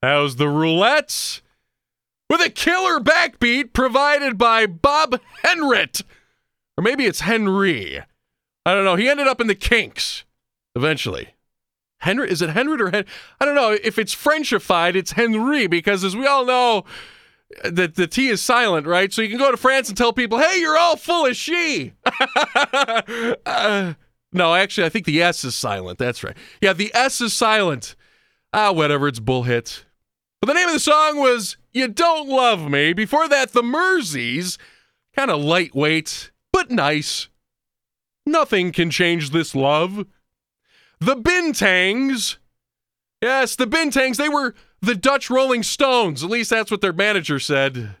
[0.00, 1.40] That was the Roulettes
[2.30, 6.02] with a killer backbeat provided by Bob Henrit.
[6.78, 8.00] Or maybe it's Henry.
[8.64, 8.94] I don't know.
[8.94, 10.24] He ended up in the Kinks
[10.76, 11.34] eventually.
[11.98, 13.06] Henry is it Henry or Hen?
[13.40, 13.76] I don't know.
[13.82, 16.84] If it's Frenchified, it's Henry because as we all know,
[17.64, 19.12] that the T is silent, right?
[19.12, 21.92] So you can go to France and tell people, "Hey, you're all full of she."
[23.46, 23.94] Uh,
[24.34, 25.98] no, actually, I think the S is silent.
[25.98, 26.36] That's right.
[26.60, 27.96] Yeah, the S is silent.
[28.52, 29.08] Ah, whatever.
[29.08, 29.84] It's bull bullhit.
[30.40, 34.58] But the name of the song was "You Don't Love Me." Before that, the Merseys,
[35.16, 37.28] kind of lightweight but nice.
[38.24, 40.06] Nothing can change this love.
[41.00, 42.36] The Bintangs.
[43.20, 44.16] Yes, the Bintangs.
[44.16, 46.22] They were the Dutch Rolling Stones.
[46.22, 47.96] At least that's what their manager said.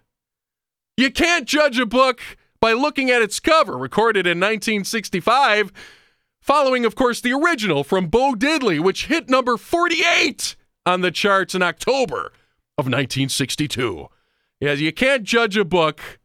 [0.96, 2.20] You can't judge a book
[2.60, 5.72] by looking at its cover, recorded in 1965,
[6.44, 11.54] following, of course, the original from Bo Diddley, which hit number 48 on the charts
[11.54, 12.26] in October
[12.76, 14.08] of 1962.
[14.60, 16.20] Yes, you can't judge a book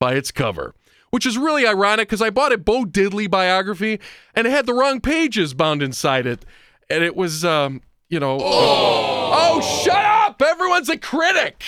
[0.00, 0.74] by its cover,
[1.10, 4.00] which is really ironic because I bought a Bo Diddley biography
[4.34, 6.46] and it had the wrong pages bound inside it.
[6.88, 8.38] And it was, um, you know.
[8.42, 10.40] Oh, shut up!
[10.40, 11.62] Everyone's a critic!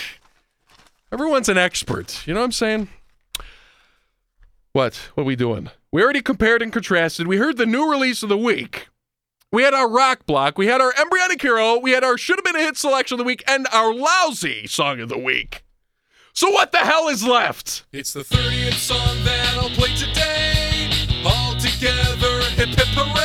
[1.13, 2.27] Everyone's an expert.
[2.27, 2.89] You know what I'm saying?
[4.73, 4.97] What?
[5.15, 5.69] What are we doing?
[5.93, 7.27] We already compared and contrasted.
[7.27, 8.89] We heard the new release of the week.
[9.53, 10.57] We had our rock block.
[10.57, 11.79] We had our embryonic hero.
[11.79, 14.67] We had our should have been a hit selection of the week and our lousy
[14.67, 15.65] song of the week.
[16.33, 17.85] So what the hell is left?
[17.93, 20.89] It's the 30th song that I'll play today.
[21.27, 23.22] All together, hip hip hooray!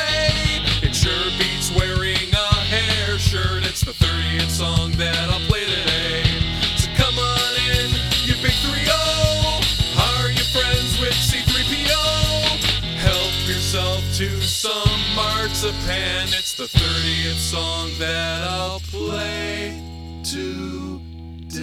[16.57, 19.79] The 30th song that I'll play
[20.23, 21.53] today.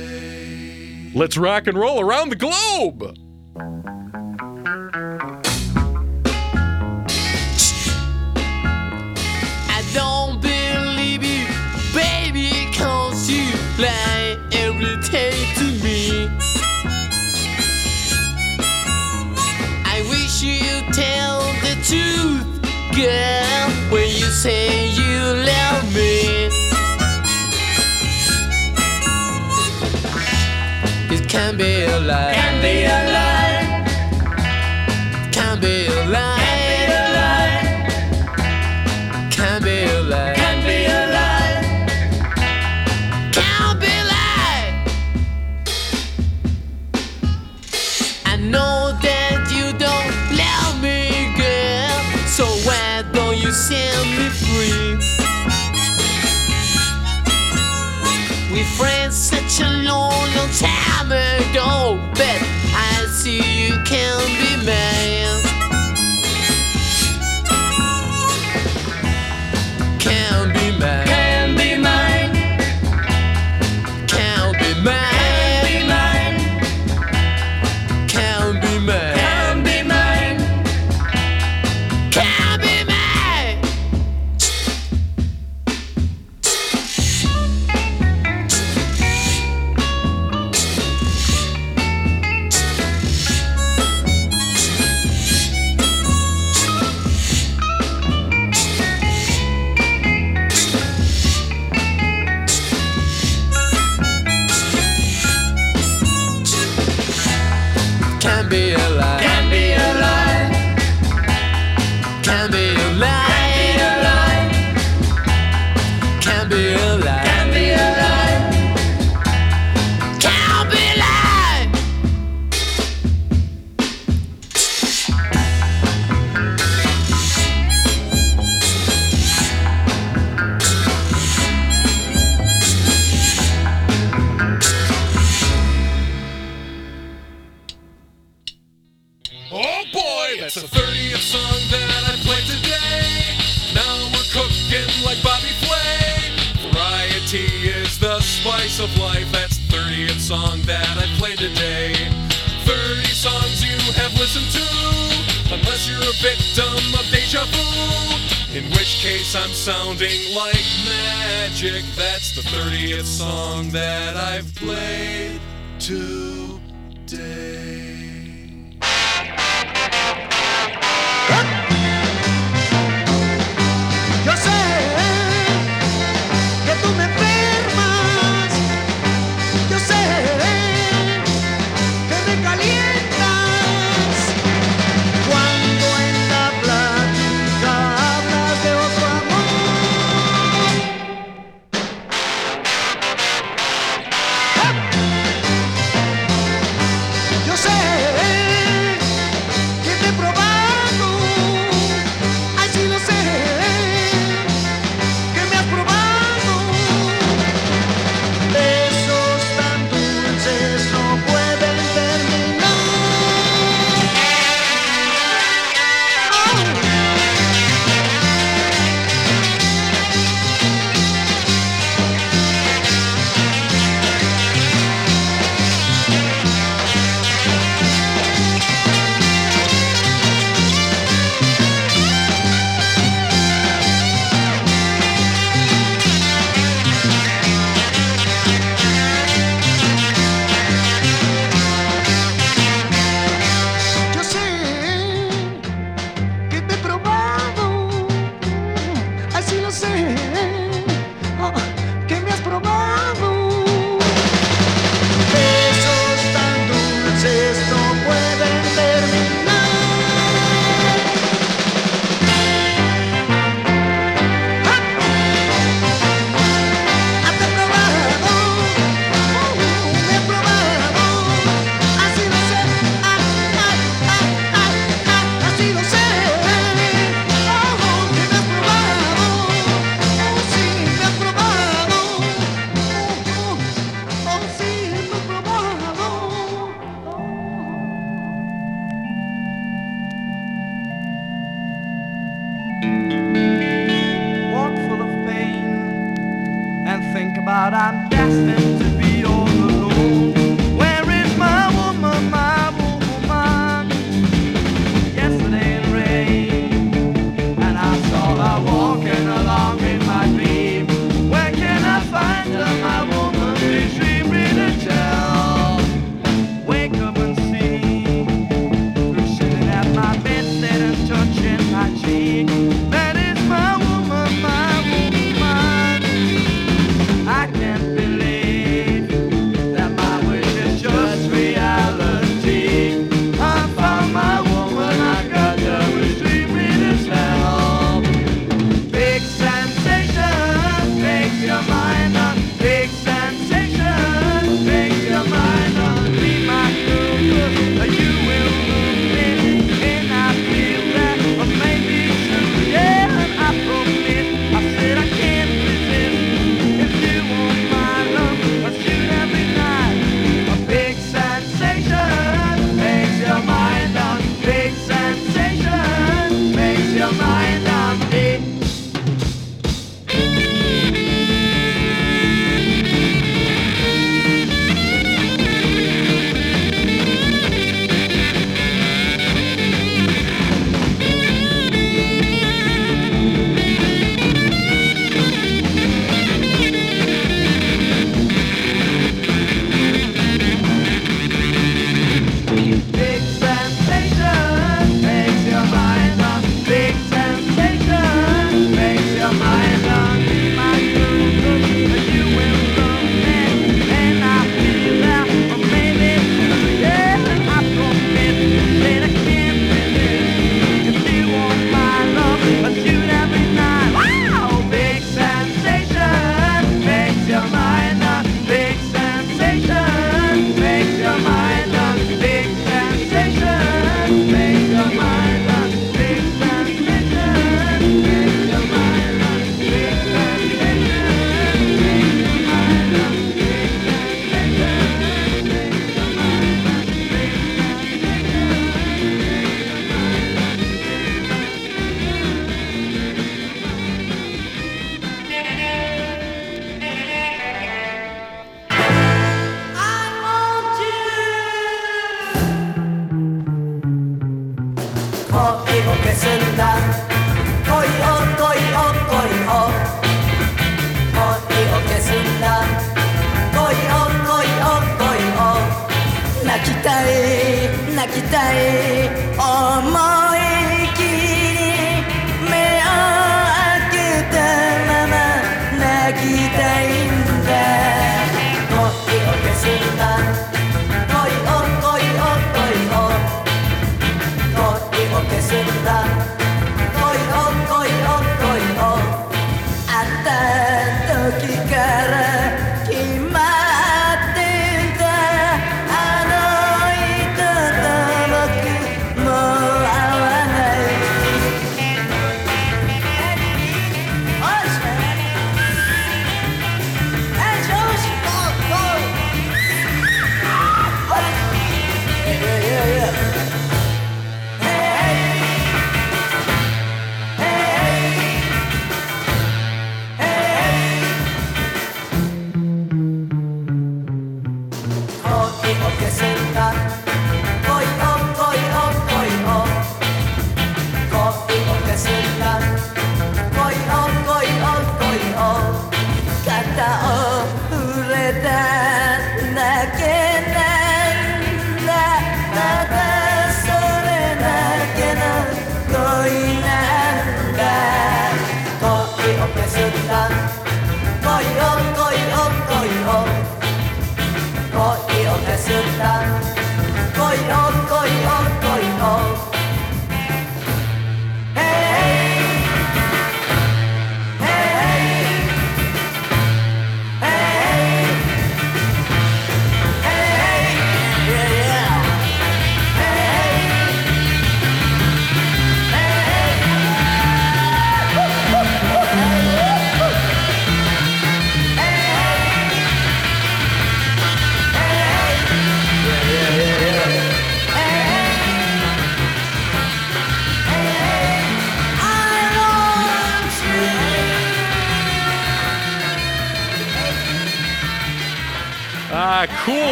[1.12, 3.02] Let's rock and roll around the globe.
[9.66, 11.48] I don't believe you,
[11.92, 16.28] baby, cause you lie every day to me.
[19.84, 22.54] I wish you'd tell the truth
[22.94, 24.83] girl, when you say
[31.34, 32.43] can be a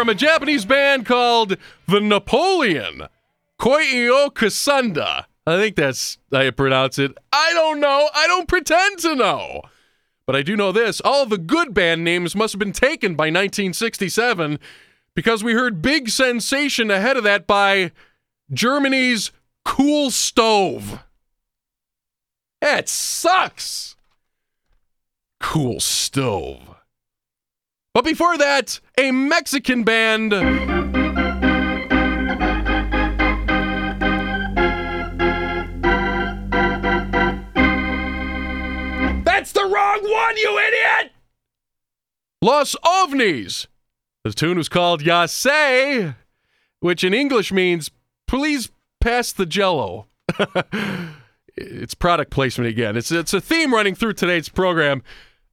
[0.00, 3.02] from a Japanese band called the Napoleon.
[3.58, 5.26] Koiyo Kasunda.
[5.46, 7.12] I think that's how you pronounce it.
[7.30, 8.08] I don't know.
[8.14, 9.60] I don't pretend to know.
[10.24, 13.24] But I do know this all the good band names must have been taken by
[13.24, 14.58] 1967
[15.14, 17.92] because we heard Big Sensation ahead of that by
[18.50, 19.32] Germany's
[19.66, 21.00] Cool Stove.
[22.62, 23.96] That sucks.
[25.40, 26.69] Cool Stove.
[27.92, 30.32] But before that, a Mexican band.
[39.24, 41.12] That's the wrong one, you idiot!
[42.42, 43.66] Los OVNIs.
[44.22, 46.14] The tune was called Ya Se,
[46.80, 47.90] which in English means
[48.28, 50.06] please pass the jello.
[51.56, 52.96] it's product placement again.
[52.96, 55.02] It's, it's a theme running through today's program.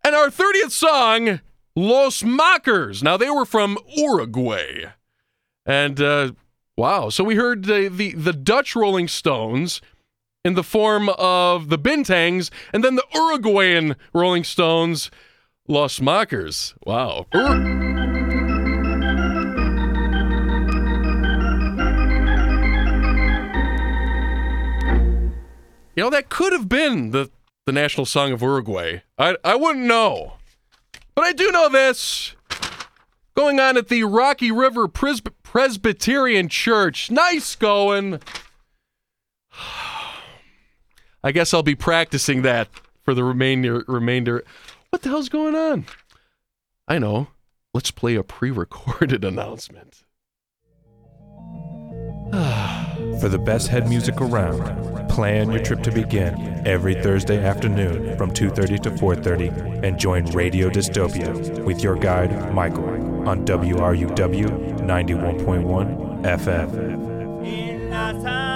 [0.03, 1.39] And our 30th song,
[1.77, 3.03] Los Mockers.
[3.03, 4.85] Now, they were from Uruguay.
[5.63, 6.31] And uh,
[6.75, 9.79] wow, so we heard the, the, the Dutch Rolling Stones
[10.43, 15.11] in the form of the Bintangs, and then the Uruguayan Rolling Stones,
[15.67, 16.73] Los Mockers.
[16.83, 17.27] Wow.
[17.35, 17.55] Ur-
[25.95, 27.29] you know, that could have been the,
[27.67, 29.01] the national song of Uruguay.
[29.19, 30.36] I, I wouldn't know.
[31.17, 32.35] But I do know this.
[33.35, 37.09] Going on at the Rocky River Presb- Presbyterian Church.
[37.09, 38.21] Nice going.
[41.23, 42.67] I guess I'll be practicing that
[43.03, 44.43] for the remainder remainder.
[44.91, 45.87] What the hell's going on?
[46.87, 47.29] I know.
[47.73, 50.03] Let's play a pre-recorded announcement.
[53.19, 58.31] For the best head music around, plan your trip to begin every Thursday afternoon from
[58.31, 62.89] 2:30 to 4:30 and join Radio Dystopia with your guide Michael
[63.27, 68.46] on WRUW 91.1 FM.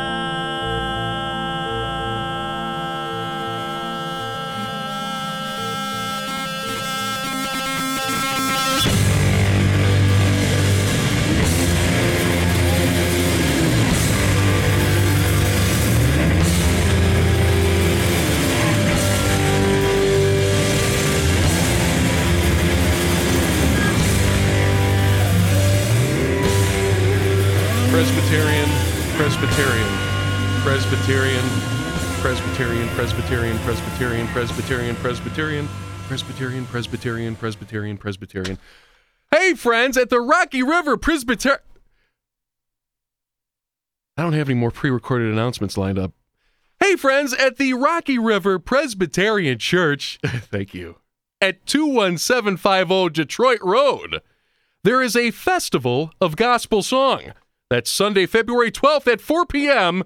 [32.61, 35.67] Presbyterian, Presbyterian, Presbyterian, Presbyterian, Presbyterian,
[36.07, 38.59] Presbyterian, Presbyterian, Presbyterian, Presbyterian.
[39.31, 41.59] Hey, friends, at the Rocky River Presbyterian.
[44.15, 46.13] I don't have any more pre recorded announcements lined up.
[46.79, 50.97] Hey, friends, at the Rocky River Presbyterian Church, thank you,
[51.41, 54.21] at 21750 Detroit Road,
[54.83, 57.33] there is a festival of gospel song.
[57.71, 60.03] That's Sunday, February 12th at 4 p.m.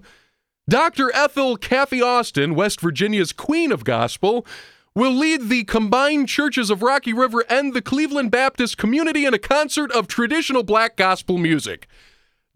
[0.68, 1.14] Dr.
[1.14, 4.48] Ethel Kathy Austin, West Virginia's Queen of Gospel,
[4.96, 9.40] will lead the combined churches of Rocky River and the Cleveland Baptist community in a
[9.40, 11.88] concert of traditional black gospel music.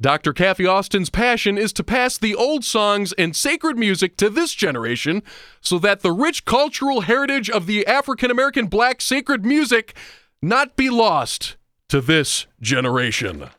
[0.02, 0.34] Dr.
[0.34, 5.22] Kathy Austin's passion is to pass the old songs and sacred music to this generation
[5.62, 9.94] so that the rich cultural heritage of the African American black sacred music
[10.42, 11.58] not be lost
[11.90, 13.50] to this generation.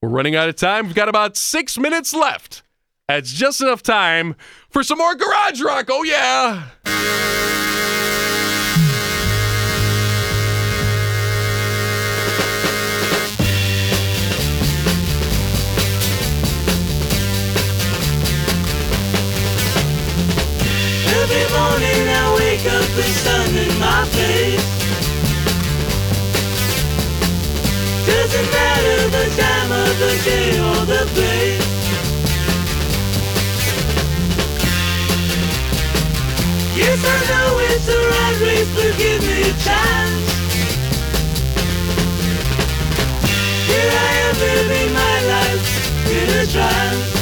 [0.00, 0.86] We're running out of time.
[0.86, 2.62] We've got about six minutes left.
[3.08, 4.36] That's just enough time
[4.68, 5.86] for some more garage rock.
[5.88, 6.68] Oh, yeah.
[21.16, 24.68] Every morning I wake up with sun in my face.
[28.04, 31.47] Doesn't matter the time of the day or the place.
[36.78, 40.26] Yes, I know it's the right race, but give me a chance.
[43.66, 47.17] Here I am living my life in a trance.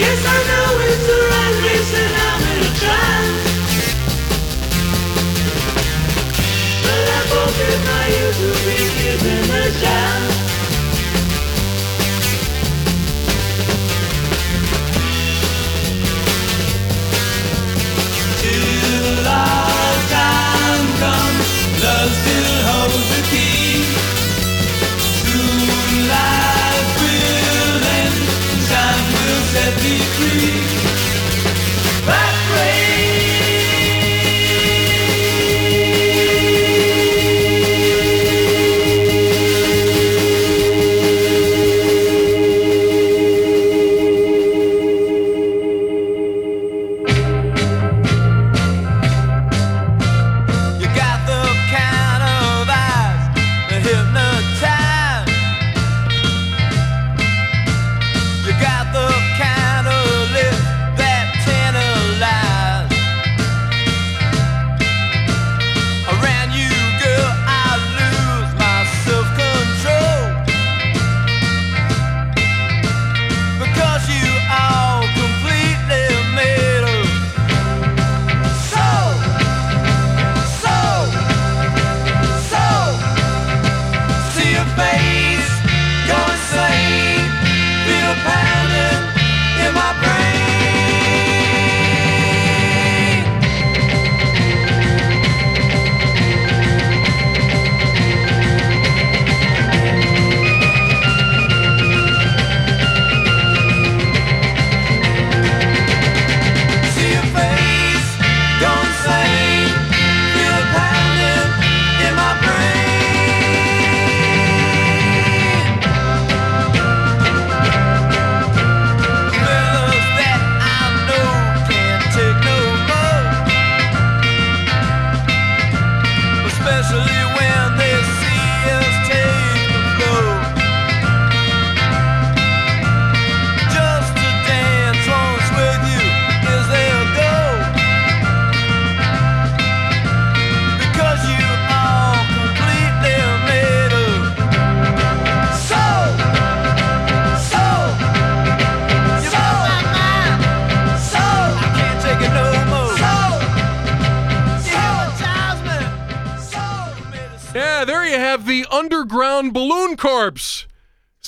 [0.00, 0.49] Yes, I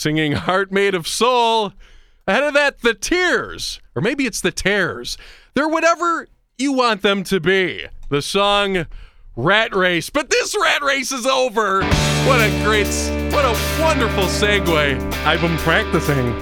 [0.03, 1.73] singing Heart Made of Soul.
[2.27, 5.17] Ahead of that, the Tears, or maybe it's the Tears.
[5.55, 6.27] They're whatever
[6.59, 7.87] you want them to be.
[8.11, 8.87] The song
[9.37, 10.11] Rat Race.
[10.11, 11.85] But this rat race is over.
[12.27, 12.89] What a great,
[13.33, 15.01] what a wonderful segue.
[15.25, 16.35] I've been practicing.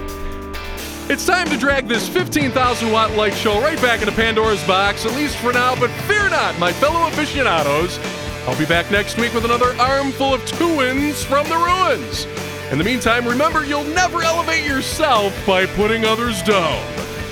[1.10, 5.12] It's time to drag this 15,000 watt light show right back into Pandora's box, at
[5.12, 5.78] least for now.
[5.78, 7.98] But fear not, my fellow aficionados.
[8.46, 12.26] I'll be back next week with another armful of twins from the ruins.
[12.70, 16.80] In the meantime, remember you'll never elevate yourself by putting others down.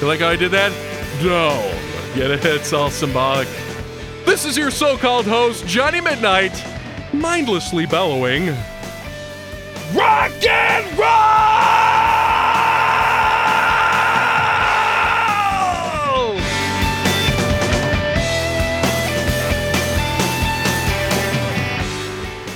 [0.00, 0.72] You like how I did that?
[1.22, 2.16] Down.
[2.16, 2.44] Get it?
[2.44, 3.46] It's all symbolic.
[4.24, 6.60] This is your so called host, Johnny Midnight,
[7.12, 8.48] mindlessly bellowing.
[9.94, 11.77] Rock and roll!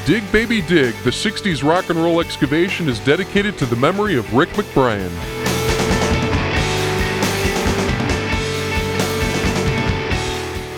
[0.04, 4.34] Dig Baby Dig, the 60s rock and roll excavation is dedicated to the memory of
[4.34, 5.08] Rick McBrien.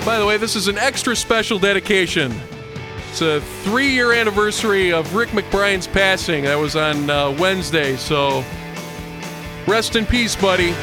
[0.05, 2.39] By the way, this is an extra special dedication.
[3.09, 6.45] It's a three year anniversary of Rick McBrien's passing.
[6.45, 8.45] That was on uh, Wednesday, so
[9.67, 10.75] rest in peace, buddy.